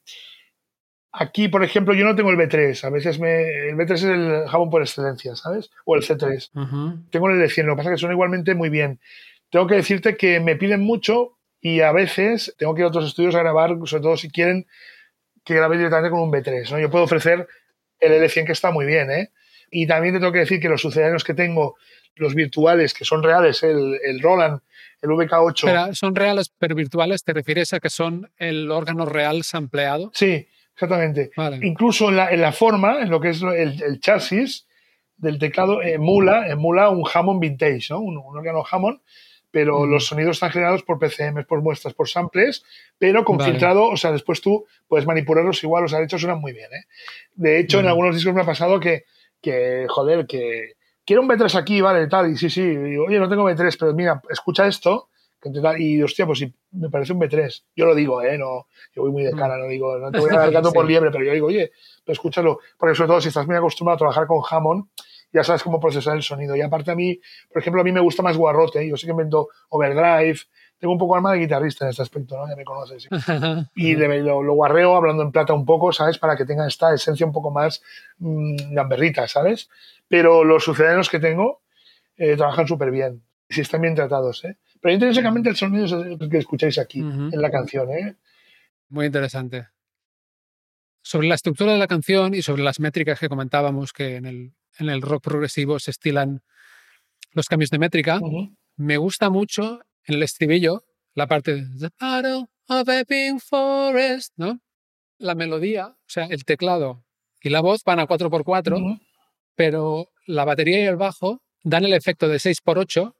aquí, 1.12 1.46
por 1.46 1.62
ejemplo, 1.62 1.94
yo 1.94 2.04
no 2.04 2.16
tengo 2.16 2.30
el 2.30 2.36
B3. 2.36 2.82
A 2.84 2.90
veces 2.90 3.20
me, 3.20 3.68
el 3.68 3.76
B3 3.76 3.92
es 3.92 4.02
el 4.02 4.44
Hammond 4.48 4.70
por 4.72 4.82
excelencia, 4.82 5.36
¿sabes? 5.36 5.70
O 5.84 5.94
el 5.94 6.02
C3. 6.02 6.50
Uh 6.54 6.60
-huh. 6.60 7.10
Tengo 7.10 7.30
el 7.30 7.40
L100, 7.40 7.64
lo 7.64 7.74
que 7.74 7.76
pasa 7.76 7.90
es 7.90 7.94
que 7.94 8.00
suena 8.00 8.14
igualmente 8.14 8.54
muy 8.56 8.68
bien. 8.68 8.98
Tengo 9.50 9.68
que 9.68 9.76
decirte 9.76 10.16
que 10.16 10.40
me 10.40 10.56
piden 10.56 10.80
mucho 10.80 11.38
y 11.60 11.80
a 11.82 11.92
veces 11.92 12.52
tengo 12.58 12.74
que 12.74 12.80
ir 12.80 12.86
a 12.86 12.88
otros 12.88 13.06
estudios 13.06 13.36
a 13.36 13.40
grabar, 13.40 13.70
sobre 13.84 14.02
todo 14.02 14.16
si 14.16 14.28
quieren 14.28 14.66
que 15.44 15.54
grabe 15.54 15.76
directamente 15.76 16.10
con 16.10 16.20
un 16.20 16.32
B3. 16.32 16.72
¿no? 16.72 16.80
Yo 16.80 16.90
puedo 16.90 17.04
ofrecer 17.04 17.46
el 18.00 18.12
L100 18.12 18.46
que 18.46 18.52
está 18.52 18.72
muy 18.72 18.86
bien, 18.86 19.10
¿eh? 19.12 19.30
Y 19.70 19.86
también 19.86 20.14
te 20.14 20.20
tengo 20.20 20.32
que 20.32 20.40
decir 20.40 20.60
que 20.60 20.68
los 20.68 20.80
sucedáneos 20.80 21.24
que 21.24 21.34
tengo 21.34 21.76
los 22.16 22.34
virtuales, 22.34 22.94
que 22.94 23.04
son 23.04 23.22
reales, 23.22 23.62
el, 23.62 23.98
el 24.02 24.20
Roland, 24.20 24.60
el 25.02 25.10
VK8. 25.10 25.64
Pero 25.64 25.94
son 25.94 26.14
reales, 26.14 26.52
pero 26.58 26.74
virtuales, 26.74 27.24
¿te 27.24 27.32
refieres 27.32 27.72
a 27.72 27.80
que 27.80 27.90
son 27.90 28.30
el 28.38 28.70
órgano 28.70 29.04
real 29.04 29.42
sampleado? 29.44 30.10
Sí, 30.14 30.46
exactamente. 30.72 31.30
Vale. 31.36 31.58
Incluso 31.62 32.08
en 32.08 32.16
la, 32.16 32.30
en 32.30 32.40
la, 32.40 32.52
forma, 32.52 33.00
en 33.00 33.10
lo 33.10 33.20
que 33.20 33.30
es 33.30 33.42
el, 33.42 33.82
el 33.82 34.00
chasis 34.00 34.66
del 35.16 35.38
teclado, 35.38 35.82
emula, 35.82 36.48
emula 36.48 36.90
un 36.90 37.04
Hammond 37.12 37.40
vintage, 37.40 37.86
¿no? 37.90 38.00
un, 38.00 38.16
un 38.16 38.36
órgano 38.36 38.64
Hammond, 38.68 39.00
pero 39.50 39.80
mm. 39.80 39.90
los 39.90 40.06
sonidos 40.06 40.36
están 40.36 40.50
generados 40.50 40.82
por 40.82 40.98
PCM, 40.98 41.44
por 41.46 41.62
muestras, 41.62 41.94
por 41.94 42.08
samples, 42.08 42.64
pero 42.98 43.24
con 43.24 43.36
vale. 43.36 43.52
filtrado, 43.52 43.88
o 43.88 43.96
sea, 43.96 44.10
después 44.10 44.40
tú 44.40 44.66
puedes 44.88 45.06
manipularlos 45.06 45.62
igual, 45.62 45.84
o 45.84 45.88
sea, 45.88 46.00
de 46.00 46.06
hecho 46.06 46.18
suenan 46.18 46.40
muy 46.40 46.52
bien. 46.52 46.70
¿eh? 46.72 46.84
De 47.34 47.60
hecho, 47.60 47.80
en 47.80 47.86
algunos 47.86 48.14
discos 48.14 48.34
me 48.34 48.42
ha 48.42 48.46
pasado 48.46 48.80
que, 48.80 49.04
que 49.40 49.86
joder, 49.88 50.26
que 50.26 50.72
quiero 51.04 51.22
un 51.22 51.28
B3 51.28 51.54
aquí, 51.56 51.80
vale, 51.80 52.06
tal, 52.06 52.30
y 52.30 52.36
sí, 52.36 52.50
sí, 52.50 52.62
y 52.62 52.76
digo, 52.76 53.04
oye, 53.06 53.18
no 53.18 53.28
tengo 53.28 53.44
B3, 53.44 53.76
pero 53.78 53.94
mira, 53.94 54.20
escucha 54.30 54.66
esto, 54.66 55.08
y 55.78 56.02
hostia, 56.02 56.26
pues 56.26 56.46
me 56.72 56.88
parece 56.88 57.12
un 57.12 57.20
B3. 57.20 57.64
Yo 57.76 57.86
lo 57.86 57.94
digo, 57.94 58.22
¿eh? 58.22 58.38
No, 58.38 58.66
yo 58.94 59.02
voy 59.02 59.12
muy 59.12 59.22
de 59.22 59.32
cara, 59.32 59.58
no 59.58 59.66
digo, 59.66 59.98
no 59.98 60.10
te 60.10 60.18
voy 60.18 60.30
a 60.30 60.38
dar 60.38 60.50
gato 60.52 60.70
sí. 60.70 60.74
por 60.74 60.86
liebre, 60.86 61.10
pero 61.10 61.24
yo 61.24 61.32
digo, 61.32 61.48
oye, 61.48 61.72
pero 62.04 62.14
escúchalo, 62.14 62.60
porque 62.78 62.94
sobre 62.94 63.08
todo 63.08 63.20
si 63.20 63.28
estás 63.28 63.46
muy 63.46 63.56
acostumbrado 63.56 63.96
a 63.96 63.98
trabajar 63.98 64.26
con 64.26 64.42
Hammond, 64.48 64.86
ya 65.32 65.42
sabes 65.42 65.62
cómo 65.62 65.80
procesar 65.80 66.16
el 66.16 66.22
sonido. 66.22 66.54
Y 66.56 66.62
aparte 66.62 66.92
a 66.92 66.94
mí, 66.94 67.18
por 67.52 67.60
ejemplo, 67.60 67.80
a 67.80 67.84
mí 67.84 67.92
me 67.92 68.00
gusta 68.00 68.22
más 68.22 68.36
guarrote, 68.36 68.80
¿eh? 68.82 68.88
yo 68.88 68.96
sí 68.96 69.06
que 69.06 69.10
invento 69.10 69.48
overdrive, 69.68 70.38
tengo 70.84 70.92
un 70.92 70.98
poco 70.98 71.16
alma 71.16 71.32
de 71.32 71.38
guitarrista 71.38 71.86
en 71.86 71.92
este 71.92 72.02
aspecto, 72.02 72.36
¿no? 72.36 72.46
Ya 72.46 72.56
me 72.56 72.64
conoces. 72.64 73.04
¿sí? 73.04 73.08
y 73.74 73.96
le, 73.96 74.20
lo, 74.20 74.42
lo, 74.42 74.52
guarreo 74.52 74.94
hablando 74.94 75.22
en 75.22 75.32
plata 75.32 75.54
un 75.54 75.64
poco, 75.64 75.94
¿sabes? 75.94 76.18
Para 76.18 76.36
que 76.36 76.44
tenga 76.44 76.66
esta 76.66 76.92
esencia 76.92 77.24
un 77.24 77.32
poco 77.32 77.50
más 77.50 77.82
mmm, 78.18 78.54
gamberrita, 78.70 79.26
¿sabes? 79.26 79.70
Pero 80.08 80.44
los 80.44 80.62
sucedáneos 80.62 81.08
que 81.08 81.20
tengo 81.20 81.62
eh, 82.18 82.36
trabajan 82.36 82.68
súper 82.68 82.90
bien. 82.90 83.22
Si 83.48 83.62
están 83.62 83.80
bien 83.80 83.94
tratados, 83.94 84.44
¿eh? 84.44 84.58
Pero 84.82 84.92
intrínsecamente 84.92 85.48
el 85.48 85.56
sonido 85.56 85.86
es 85.86 85.92
el 85.92 86.28
que 86.28 86.36
escucháis 86.36 86.76
aquí, 86.76 87.00
uh 87.00 87.06
-huh. 87.06 87.32
en 87.32 87.40
la 87.40 87.50
canción, 87.50 87.90
¿eh? 87.90 88.16
Muy 88.90 89.06
interesante. 89.06 89.68
Sobre 91.00 91.28
la 91.28 91.36
estructura 91.36 91.72
de 91.72 91.78
la 91.78 91.86
canción 91.86 92.34
y 92.34 92.42
sobre 92.42 92.62
las 92.62 92.78
métricas 92.78 93.18
que 93.18 93.30
comentábamos 93.30 93.94
que 93.94 94.16
en 94.16 94.26
el, 94.26 94.52
en 94.78 94.90
el 94.90 95.00
rock 95.00 95.24
progresivo 95.24 95.78
se 95.78 95.92
estilan 95.92 96.42
los 97.32 97.48
cambios 97.48 97.70
de 97.70 97.78
métrica, 97.78 98.18
uh 98.20 98.28
-huh. 98.28 98.56
me 98.76 98.98
gusta 98.98 99.30
mucho 99.30 99.80
En 100.06 100.16
el 100.16 100.22
estribillo, 100.22 100.82
la 101.14 101.26
parte 101.26 101.54
de 101.54 101.62
The 101.78 101.94
Battle 102.00 102.46
of 102.68 102.88
Epping 102.88 103.40
Forest, 103.40 104.32
¿no? 104.36 104.60
La 105.18 105.34
melodía, 105.34 105.86
o 105.88 105.96
sea, 106.08 106.26
el 106.26 106.44
teclado 106.44 107.04
y 107.42 107.50
la 107.50 107.60
voz 107.60 107.82
van 107.84 108.00
a 108.00 108.06
4x4, 108.06 108.76
Ujú. 108.76 108.98
pero 109.54 110.08
la 110.26 110.44
batería 110.44 110.82
y 110.82 110.86
el 110.86 110.96
bajo 110.96 111.40
dan 111.62 111.84
el 111.84 111.92
efecto 111.94 112.28
de 112.28 112.38
6x8 112.38 113.14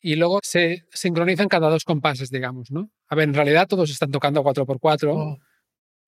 y 0.00 0.16
luego 0.16 0.40
se 0.42 0.84
sincronizan 0.92 1.48
cada 1.48 1.68
dos 1.70 1.84
compases, 1.84 2.30
digamos, 2.30 2.70
¿no? 2.70 2.90
A 3.08 3.14
ver, 3.14 3.28
en 3.28 3.34
realidad 3.34 3.68
todos 3.68 3.90
están 3.90 4.10
tocando 4.10 4.40
a 4.40 4.42
4x4, 4.42 5.14
Ujú. 5.14 5.38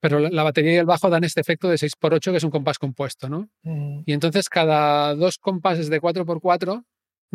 pero 0.01 0.19
la- 0.21 0.43
batería 0.43 0.73
y 0.75 0.77
el 0.77 0.87
bajo 0.87 1.09
dan 1.11 1.25
este 1.25 1.41
efecto 1.41 1.69
de 1.69 1.77
6x8, 1.79 2.31
que 2.33 2.39
es 2.39 2.45
un 2.45 2.51
compás 2.51 2.79
compuesto, 2.79 3.29
¿no? 3.29 3.49
Ujú. 3.63 4.03
Y 4.07 4.13
entonces 4.13 4.49
cada 4.49 5.15
dos 5.15 5.39
compases 5.39 5.89
de 5.89 6.01
4x4 6.01 6.85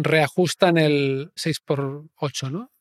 reajustan 0.04 0.78
el 0.78 1.32
6x8, 1.36 2.52
¿no? 2.52 2.72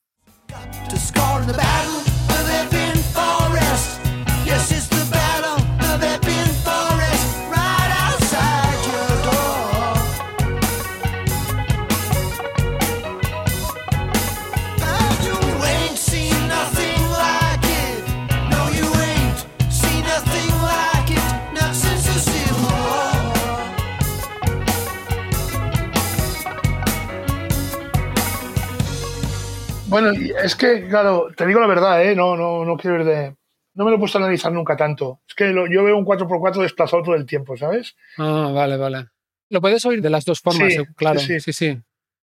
Bueno, 29.88 30.10
es 30.42 30.54
que, 30.54 30.86
claro, 30.88 31.28
te 31.36 31.46
digo 31.46 31.60
la 31.60 31.66
verdad, 31.66 32.02
¿eh? 32.04 32.14
No, 32.14 32.36
no, 32.36 32.64
no 32.64 32.76
quiero 32.76 32.98
ir 33.00 33.04
de. 33.04 33.36
No 33.74 33.84
me 33.84 33.90
lo 33.90 33.96
he 33.96 34.00
puesto 34.00 34.18
a 34.18 34.22
analizar 34.22 34.52
nunca 34.52 34.76
tanto. 34.76 35.20
Es 35.28 35.34
que 35.34 35.46
lo- 35.46 35.66
yo 35.66 35.84
veo 35.84 35.96
un 35.96 36.04
4x4 36.04 36.62
desplazado 36.62 37.02
todo 37.02 37.14
el 37.14 37.26
tiempo, 37.26 37.56
¿sabes? 37.56 37.96
Ah, 38.18 38.50
vale, 38.52 38.76
vale. 38.76 39.06
Lo 39.50 39.60
puedes 39.60 39.84
oír 39.86 40.02
de 40.02 40.10
las 40.10 40.24
dos 40.24 40.40
formas, 40.40 40.72
Sí, 40.74 40.80
eh, 40.80 40.86
claro. 40.96 41.20
sí, 41.20 41.40
Sí, 41.40 41.52
sí. 41.52 41.52
sí. 41.52 41.80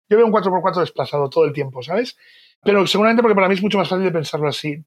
Yo 0.08 0.16
veo 0.16 0.26
un 0.26 0.32
4x4 0.32 0.80
desplazado 0.80 1.28
todo 1.28 1.44
el 1.44 1.52
tiempo, 1.52 1.82
¿sabes? 1.82 2.16
Pero 2.62 2.86
seguramente 2.86 3.22
porque 3.22 3.34
para 3.34 3.48
mí 3.48 3.54
es 3.54 3.62
mucho 3.62 3.78
más 3.78 3.88
fácil 3.88 4.04
de 4.04 4.10
pensarlo 4.12 4.48
así. 4.48 4.82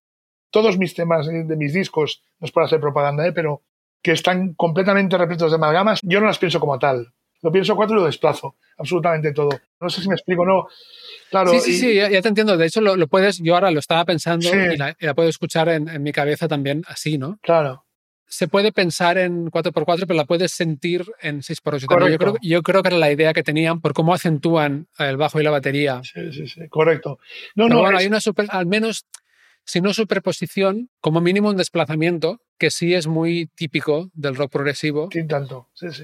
Todos 0.49 0.77
mis 0.77 0.93
temas 0.95 1.27
eh, 1.27 1.43
de 1.45 1.55
mis 1.55 1.73
discos, 1.73 2.23
no 2.39 2.45
es 2.45 2.51
por 2.51 2.63
hacer 2.63 2.79
propaganda, 2.79 3.25
¿eh? 3.27 3.31
pero 3.33 3.61
que 4.01 4.11
están 4.11 4.53
completamente 4.55 5.17
repletos 5.17 5.51
de 5.51 5.55
amalgamas, 5.55 5.99
yo 6.03 6.19
no 6.19 6.25
las 6.27 6.37
pienso 6.39 6.59
como 6.59 6.77
tal. 6.79 7.13
Lo 7.43 7.51
pienso 7.51 7.75
cuatro 7.75 7.95
y 7.97 7.99
lo 7.99 8.05
desplazo, 8.05 8.55
absolutamente 8.77 9.31
todo. 9.31 9.49
No 9.79 9.89
sé 9.89 10.01
si 10.01 10.07
me 10.09 10.15
explico, 10.15 10.43
no. 10.45 10.67
Claro, 11.29 11.51
sí, 11.51 11.59
sí, 11.59 11.71
y- 11.71 11.79
sí, 11.79 11.93
ya, 11.95 12.09
ya 12.09 12.21
te 12.21 12.27
entiendo. 12.29 12.55
De 12.57 12.65
hecho, 12.65 12.81
lo, 12.81 12.95
lo 12.95 13.07
puedes, 13.07 13.39
yo 13.39 13.55
ahora 13.55 13.71
lo 13.71 13.79
estaba 13.79 14.05
pensando 14.05 14.49
Sí. 14.49 14.57
y, 14.73 14.77
la, 14.77 14.95
y 14.99 15.05
la 15.05 15.13
puedo 15.13 15.29
escuchar 15.29 15.69
en, 15.69 15.87
en 15.89 16.01
mi 16.03 16.11
cabeza 16.11 16.47
también 16.47 16.83
así, 16.87 17.17
¿no? 17.17 17.39
claro. 17.41 17.83
Se 18.29 18.49
puede 18.49 18.73
pensar 18.73 19.17
en 19.17 19.49
4x4, 19.49 20.01
pero 20.05 20.13
la 20.17 20.25
puedes 20.25 20.51
sentir 20.51 21.05
en 21.21 21.41
6x8 21.43 21.87
también. 21.87 22.11
Yo 22.11 22.17
creo, 22.17 22.35
yo 22.41 22.61
creo 22.61 22.81
que 22.83 22.89
era 22.89 22.97
la 22.97 23.09
idea 23.09 23.31
que 23.31 23.41
tenían 23.41 23.79
por 23.79 23.93
cómo 23.93 24.13
acentúan 24.13 24.89
el 24.99 25.15
bajo 25.15 25.39
y 25.39 25.43
la 25.45 25.49
batería. 25.51 26.01
Sí, 26.03 26.33
sí, 26.33 26.45
sí, 26.45 26.67
correcto. 26.67 27.19
No, 27.55 27.67
Pero 27.67 27.75
no, 27.75 27.81
bueno, 27.83 27.97
es- 27.97 28.01
hay 28.03 28.07
una 28.09 28.19
super, 28.19 28.47
al 28.49 28.65
menos, 28.65 29.05
si 29.63 29.79
no 29.79 29.93
superposición, 29.93 30.89
como 30.99 31.21
mínimo 31.21 31.47
un 31.49 31.55
desplazamiento, 31.55 32.41
que 32.57 32.69
sí 32.69 32.93
es 32.93 33.07
muy 33.07 33.47
típico 33.55 34.09
del 34.13 34.35
rock 34.35 34.51
progresivo. 34.51 35.07
sí, 35.09 35.25
tanto. 35.25 35.69
Sí, 35.73 35.87
sí. 35.91 36.03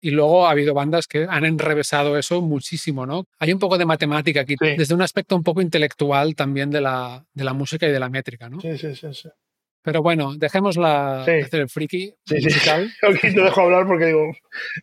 Y 0.00 0.10
luego 0.12 0.46
ha 0.46 0.50
habido 0.52 0.74
bandas 0.74 1.06
que 1.08 1.26
han 1.28 1.44
enrevesado 1.44 2.16
eso 2.16 2.40
muchísimo, 2.40 3.04
¿no? 3.04 3.24
Hay 3.40 3.52
un 3.52 3.58
poco 3.58 3.78
de 3.78 3.84
matemática 3.84 4.42
aquí, 4.42 4.54
Sí. 4.60 4.76
desde 4.76 4.94
un 4.94 5.02
aspecto 5.02 5.34
un 5.34 5.42
poco 5.42 5.60
intelectual 5.60 6.36
también 6.36 6.70
de 6.70 6.80
la, 6.80 7.24
de 7.34 7.44
la 7.44 7.52
música 7.52 7.86
y 7.88 7.90
de 7.90 7.98
la 7.98 8.08
métrica, 8.08 8.48
¿no? 8.48 8.60
Sí, 8.60 8.78
sí, 8.78 8.94
sí, 8.94 9.12
sí. 9.12 9.28
Pero 9.82 10.00
bueno, 10.02 10.34
dejémosla 10.36 11.22
Sí. 11.24 11.32
hacer 11.44 11.60
el 11.62 11.68
friki 11.68 12.14
Sí, 12.26 12.36
sí. 12.38 12.44
musical. 12.44 12.92
Aquí 13.02 13.34
te 13.34 13.40
dejo 13.42 13.60
hablar 13.62 13.86
porque 13.88 14.06
digo, 14.06 14.32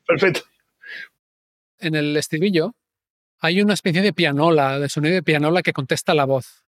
perfecto. 0.06 0.41
En 1.80 1.95
el 1.95 2.15
estribillo 2.17 2.73
hay 3.39 3.62
una 3.62 3.73
especie 3.73 4.01
de 4.01 4.12
pianola, 4.13 4.80
de 4.80 4.89
sonido 4.89 5.15
de 5.15 5.23
pianola 5.23 5.62
que 5.62 5.73
contesta 5.73 6.13
la 6.13 6.25
voz. 6.25 6.64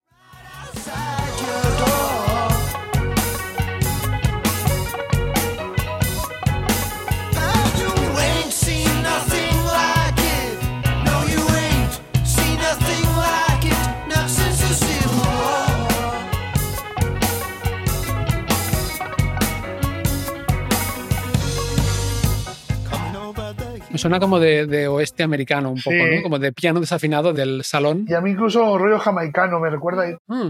Me 23.95 23.99
suena 23.99 24.19
como 24.19 24.39
de, 24.41 24.65
de 24.65 24.89
oeste 24.89 25.23
americano 25.23 25.69
un 25.69 25.81
poco, 25.81 25.95
Sí. 25.95 26.15
¿no? 26.17 26.21
Como 26.23 26.37
de 26.37 26.51
piano 26.51 26.81
desafinado 26.81 27.31
del 27.31 27.63
salón. 27.63 28.05
Y 28.09 28.13
a 28.13 28.19
mí 28.19 28.31
incluso 28.31 28.77
rollo 28.77 28.99
jamaicano 28.99 29.57
me 29.61 29.69
recuerda. 29.69 30.05
Mm, 30.27 30.49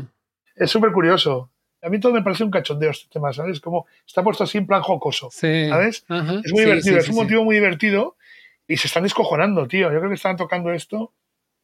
Es 0.55 0.71
súper 0.71 0.91
curioso. 0.91 1.51
A 1.83 1.89
mí 1.89 1.99
todo 1.99 2.11
me 2.11 2.23
parece 2.23 2.43
un 2.43 2.49
cachondeo 2.49 2.89
este 2.89 3.07
tema, 3.11 3.31
¿sabes? 3.33 3.59
Como 3.61 3.85
está 4.07 4.23
puesto 4.23 4.45
así 4.45 4.57
en 4.57 4.65
plan 4.65 4.81
jocoso. 4.81 5.29
sí. 5.31 5.69
¿Sabes? 5.69 6.03
Ajá. 6.09 6.41
Es 6.43 6.51
muy 6.51 6.61
Sí, 6.61 6.65
divertido, 6.65 6.97
es 6.97 7.09
un 7.09 7.15
motivo 7.17 7.43
muy 7.43 7.53
divertido 7.55 8.15
y 8.67 8.77
se 8.77 8.87
están 8.87 9.03
descojonando, 9.03 9.67
tío. 9.67 9.91
Yo 9.91 9.99
creo 9.99 10.09
que 10.09 10.15
están 10.15 10.37
tocando 10.37 10.71
esto, 10.71 11.13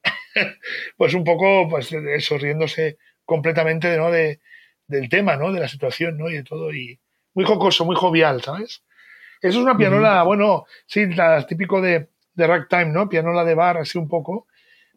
pues 0.98 1.14
un 1.16 1.24
poco, 1.24 1.68
pues 1.68 1.92
eso, 1.92 2.38
riéndose 2.38 2.98
completamente 3.26 3.98
¿no? 3.98 4.12
de, 4.12 4.40
del 4.86 5.10
tema, 5.10 5.36
¿no? 5.36 5.52
De 5.52 5.60
la 5.60 5.68
situación, 5.68 6.18
¿no? 6.20 6.30
Y 6.30 6.34
de 6.34 6.44
todo. 6.44 6.72
Y 6.74 7.00
muy 7.34 7.44
jocoso, 7.46 7.86
muy 7.86 7.96
jovial, 7.96 8.42
¿sabes? 8.44 8.84
Eso 9.42 9.58
es 9.60 9.64
una 9.64 9.76
pianola, 9.78 10.24
bueno, 10.24 10.66
sí, 10.86 11.06
la 11.08 11.46
típico 11.48 11.82
de, 11.82 12.10
de 12.36 12.48
ragtime, 12.48 12.86
¿no? 12.86 13.10
Pianola 13.10 13.44
de 13.44 13.56
bar, 13.56 13.78
así 13.78 13.98
un 13.98 14.08
poco. 14.08 14.48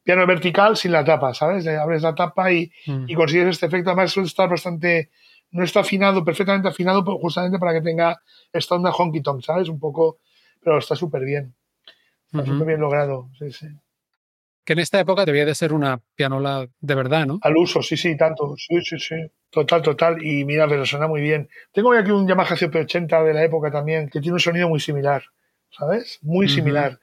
Piano 0.02 0.26
vertical 0.26 0.76
sin 0.76 0.92
la 0.92 1.02
tapa, 1.02 1.32
¿sabes? 1.32 1.64
Le 1.64 1.76
abres 1.76 2.02
la 2.02 2.14
tapa 2.14 2.52
y, 2.52 2.70
Mm. 2.86 3.04
y 3.08 3.14
consigues 3.14 3.48
este 3.48 3.66
efecto. 3.66 3.90
Además, 3.90 4.12
suele 4.12 4.26
estar 4.26 4.48
bastante. 4.50 5.10
No 5.50 5.64
está 5.64 5.80
afinado, 5.80 6.24
perfectamente 6.24 6.68
afinado, 6.68 7.04
pues, 7.04 7.16
justamente 7.20 7.58
para 7.58 7.72
que 7.72 7.80
tenga 7.80 8.20
esta 8.52 8.74
onda 8.74 8.90
honky 8.90 9.22
tonk, 9.22 9.42
¿sabes? 9.42 9.68
Un 9.68 9.78
poco. 9.80 10.18
Pero 10.62 10.78
está 10.78 10.94
súper 10.94 11.24
bien. 11.24 11.54
Está 12.26 12.44
súper 12.44 12.66
bien 12.66 12.80
logrado. 12.80 13.28
Sí, 13.38 13.50
sí. 13.52 13.66
Que 14.64 14.72
en 14.72 14.78
esta 14.78 14.98
época 14.98 15.24
debía 15.26 15.44
de 15.44 15.54
ser 15.54 15.72
una 15.74 16.00
pianola 16.14 16.66
de 16.80 16.94
verdad, 16.94 17.26
¿no? 17.26 17.38
Al 17.42 17.56
uso, 17.56 17.82
sí, 17.82 17.96
sí, 17.98 18.16
tanto. 18.16 18.54
Sí, 18.56 18.80
sí, 18.82 18.98
sí. 18.98 19.14
Total, 19.50 19.82
total. 19.82 20.24
Y 20.24 20.44
mira, 20.44 20.66
pero 20.66 20.86
suena 20.86 21.06
muy 21.06 21.20
bien. 21.20 21.48
Tengo 21.72 21.92
aquí 21.92 22.10
un 22.10 22.26
Yamaha 22.26 22.56
CP80 22.56 23.22
de 23.24 23.34
la 23.34 23.44
época 23.44 23.70
también, 23.70 24.08
que 24.08 24.20
tiene 24.20 24.32
un 24.34 24.40
sonido 24.40 24.68
muy 24.68 24.80
similar, 24.80 25.22
¿sabes? 25.70 26.18
Muy 26.22 26.48
similar. 26.48 26.98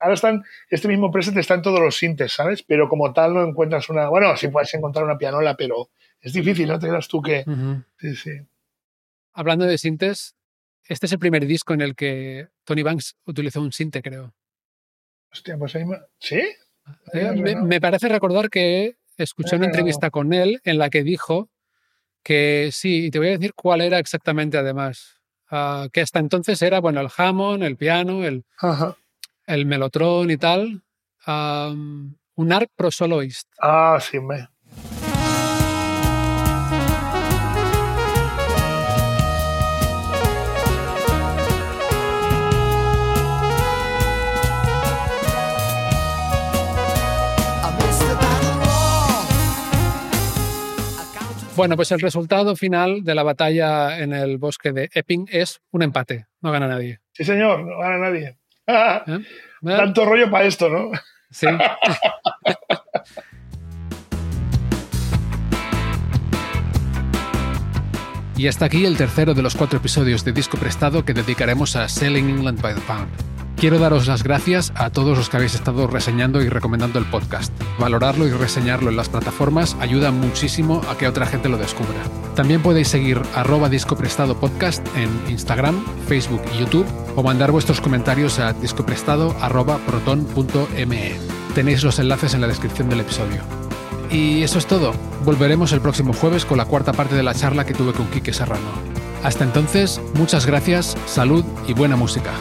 Ahora 0.00 0.14
están, 0.14 0.44
este 0.70 0.88
mismo 0.88 1.10
preset 1.12 1.36
está 1.36 1.54
en 1.54 1.62
todos 1.62 1.78
los 1.80 1.96
sintes, 1.96 2.32
¿sabes? 2.32 2.62
Pero 2.62 2.88
como 2.88 3.12
tal 3.12 3.34
no 3.34 3.44
encuentras 3.44 3.88
una. 3.90 4.08
Bueno, 4.08 4.34
sí 4.36 4.48
puedes 4.48 4.72
encontrar 4.74 5.04
una 5.04 5.18
pianola, 5.18 5.56
pero 5.56 5.90
es 6.20 6.32
difícil, 6.32 6.68
¿no 6.68 6.78
te 6.78 6.88
creas 6.88 7.06
tú 7.08 7.20
que. 7.22 7.44
Sí, 7.98 8.16
sí. 8.16 8.30
Hablando 9.34 9.66
de 9.66 9.76
sintes, 9.78 10.36
este 10.84 11.06
es 11.06 11.12
el 11.12 11.18
primer 11.18 11.44
disco 11.46 11.74
en 11.74 11.80
el 11.82 11.94
que 11.94 12.48
Tony 12.64 12.82
Banks 12.82 13.16
utilizó 13.26 13.60
un 13.60 13.72
sinte, 13.72 14.00
creo. 14.02 14.32
Hostia, 15.32 15.56
pues 15.58 15.74
ahí. 15.76 15.84
me- 15.84 15.98
¿Sí? 16.18 16.40
Eh, 17.12 17.56
me, 17.56 17.80
parece 17.80 18.08
recordar 18.08 18.50
que 18.50 18.96
escuché 19.16 19.56
una 19.56 19.66
entrevista 19.66 20.10
con 20.10 20.32
él 20.32 20.60
en 20.64 20.78
la 20.78 20.90
que 20.90 21.02
dijo 21.02 21.50
que 22.22 22.70
sí, 22.72 23.06
y 23.06 23.10
te 23.10 23.18
voy 23.18 23.28
a 23.28 23.32
decir 23.32 23.54
cuál 23.54 23.80
era 23.80 23.98
exactamente 23.98 24.56
además. 24.58 25.20
Ah, 25.50 25.88
que 25.92 26.00
hasta 26.00 26.18
entonces 26.18 26.60
era, 26.62 26.80
bueno, 26.80 27.00
el 27.00 27.08
Hammond, 27.16 27.62
el 27.62 27.76
piano, 27.76 28.24
el, 28.24 28.44
Ajá. 28.58 28.96
el 29.46 29.66
Mellotron 29.66 30.30
y 30.30 30.36
tal. 30.36 30.82
am, 31.26 32.16
un 32.36 32.52
ARC 32.52 32.70
Pro 32.74 32.90
Soloist. 32.90 33.48
Ah, 33.60 33.98
sí, 34.00 34.18
me. 34.18 34.48
Bueno, 51.56 51.76
pues 51.76 51.92
el 51.92 52.00
resultado 52.00 52.56
final 52.56 53.04
de 53.04 53.14
la 53.14 53.22
batalla 53.22 53.98
en 54.00 54.12
el 54.12 54.38
bosque 54.38 54.72
de 54.72 54.90
Epping 54.92 55.26
es 55.30 55.60
un 55.70 55.82
empate. 55.82 56.26
No 56.40 56.50
gana 56.50 56.66
nadie. 56.66 56.98
Sí, 57.12 57.24
señor, 57.24 57.60
no 57.64 57.78
gana 57.78 57.98
nadie. 57.98 58.36
¿eh? 58.66 59.00
¿Eh? 59.06 59.20
Tanto 59.62 60.04
rollo 60.04 60.30
para 60.30 60.46
esto, 60.46 60.68
¿no? 60.68 60.90
Sí. 61.30 61.46
Y 68.36 68.48
hasta 68.48 68.64
aquí 68.64 68.84
el 68.84 68.96
tercero 68.96 69.32
de 69.32 69.42
los 69.42 69.54
cuatro 69.54 69.78
episodios 69.78 70.24
de 70.24 70.32
Disco 70.32 70.58
Prestado 70.58 71.04
que 71.04 71.14
dedicaremos 71.14 71.76
a 71.76 71.88
Selling 71.88 72.28
England 72.28 72.60
by 72.60 72.74
the 72.74 72.80
Pound. 72.80 73.33
Quiero 73.64 73.78
daros 73.78 74.06
las 74.06 74.22
gracias 74.22 74.74
a 74.74 74.90
todos 74.90 75.16
los 75.16 75.30
que 75.30 75.38
habéis 75.38 75.54
estado 75.54 75.86
reseñando 75.86 76.42
y 76.42 76.50
recomendando 76.50 76.98
el 76.98 77.06
podcast. 77.06 77.50
Valorarlo 77.78 78.26
y 78.26 78.30
reseñarlo 78.30 78.90
en 78.90 78.96
las 78.96 79.08
plataformas 79.08 79.74
ayuda 79.80 80.10
muchísimo 80.10 80.82
a 80.90 80.98
que 80.98 81.08
otra 81.08 81.24
gente 81.24 81.48
lo 81.48 81.56
descubra. 81.56 82.02
También 82.36 82.60
podéis 82.60 82.88
seguir 82.88 83.22
arroba 83.34 83.70
disco 83.70 83.96
prestado 83.96 84.38
podcast 84.38 84.86
en 84.98 85.08
Instagram, 85.30 85.82
Facebook 86.06 86.42
y 86.54 86.58
YouTube 86.58 86.84
o 87.16 87.22
mandar 87.22 87.52
vuestros 87.52 87.80
comentarios 87.80 88.38
a 88.38 88.52
discoprestado.proton.me. 88.52 91.12
Tenéis 91.54 91.84
los 91.84 91.98
enlaces 91.98 92.34
en 92.34 92.42
la 92.42 92.48
descripción 92.48 92.90
del 92.90 93.00
episodio. 93.00 93.40
Y 94.10 94.42
eso 94.42 94.58
es 94.58 94.66
todo. 94.66 94.92
Volveremos 95.24 95.72
el 95.72 95.80
próximo 95.80 96.12
jueves 96.12 96.44
con 96.44 96.58
la 96.58 96.66
cuarta 96.66 96.92
parte 96.92 97.14
de 97.14 97.22
la 97.22 97.32
charla 97.32 97.64
que 97.64 97.72
tuve 97.72 97.94
con 97.94 98.08
Quique 98.08 98.34
Serrano. 98.34 98.72
Hasta 99.22 99.42
entonces, 99.42 100.02
muchas 100.12 100.44
gracias, 100.44 100.98
salud 101.06 101.46
y 101.66 101.72
buena 101.72 101.96
música. 101.96 102.32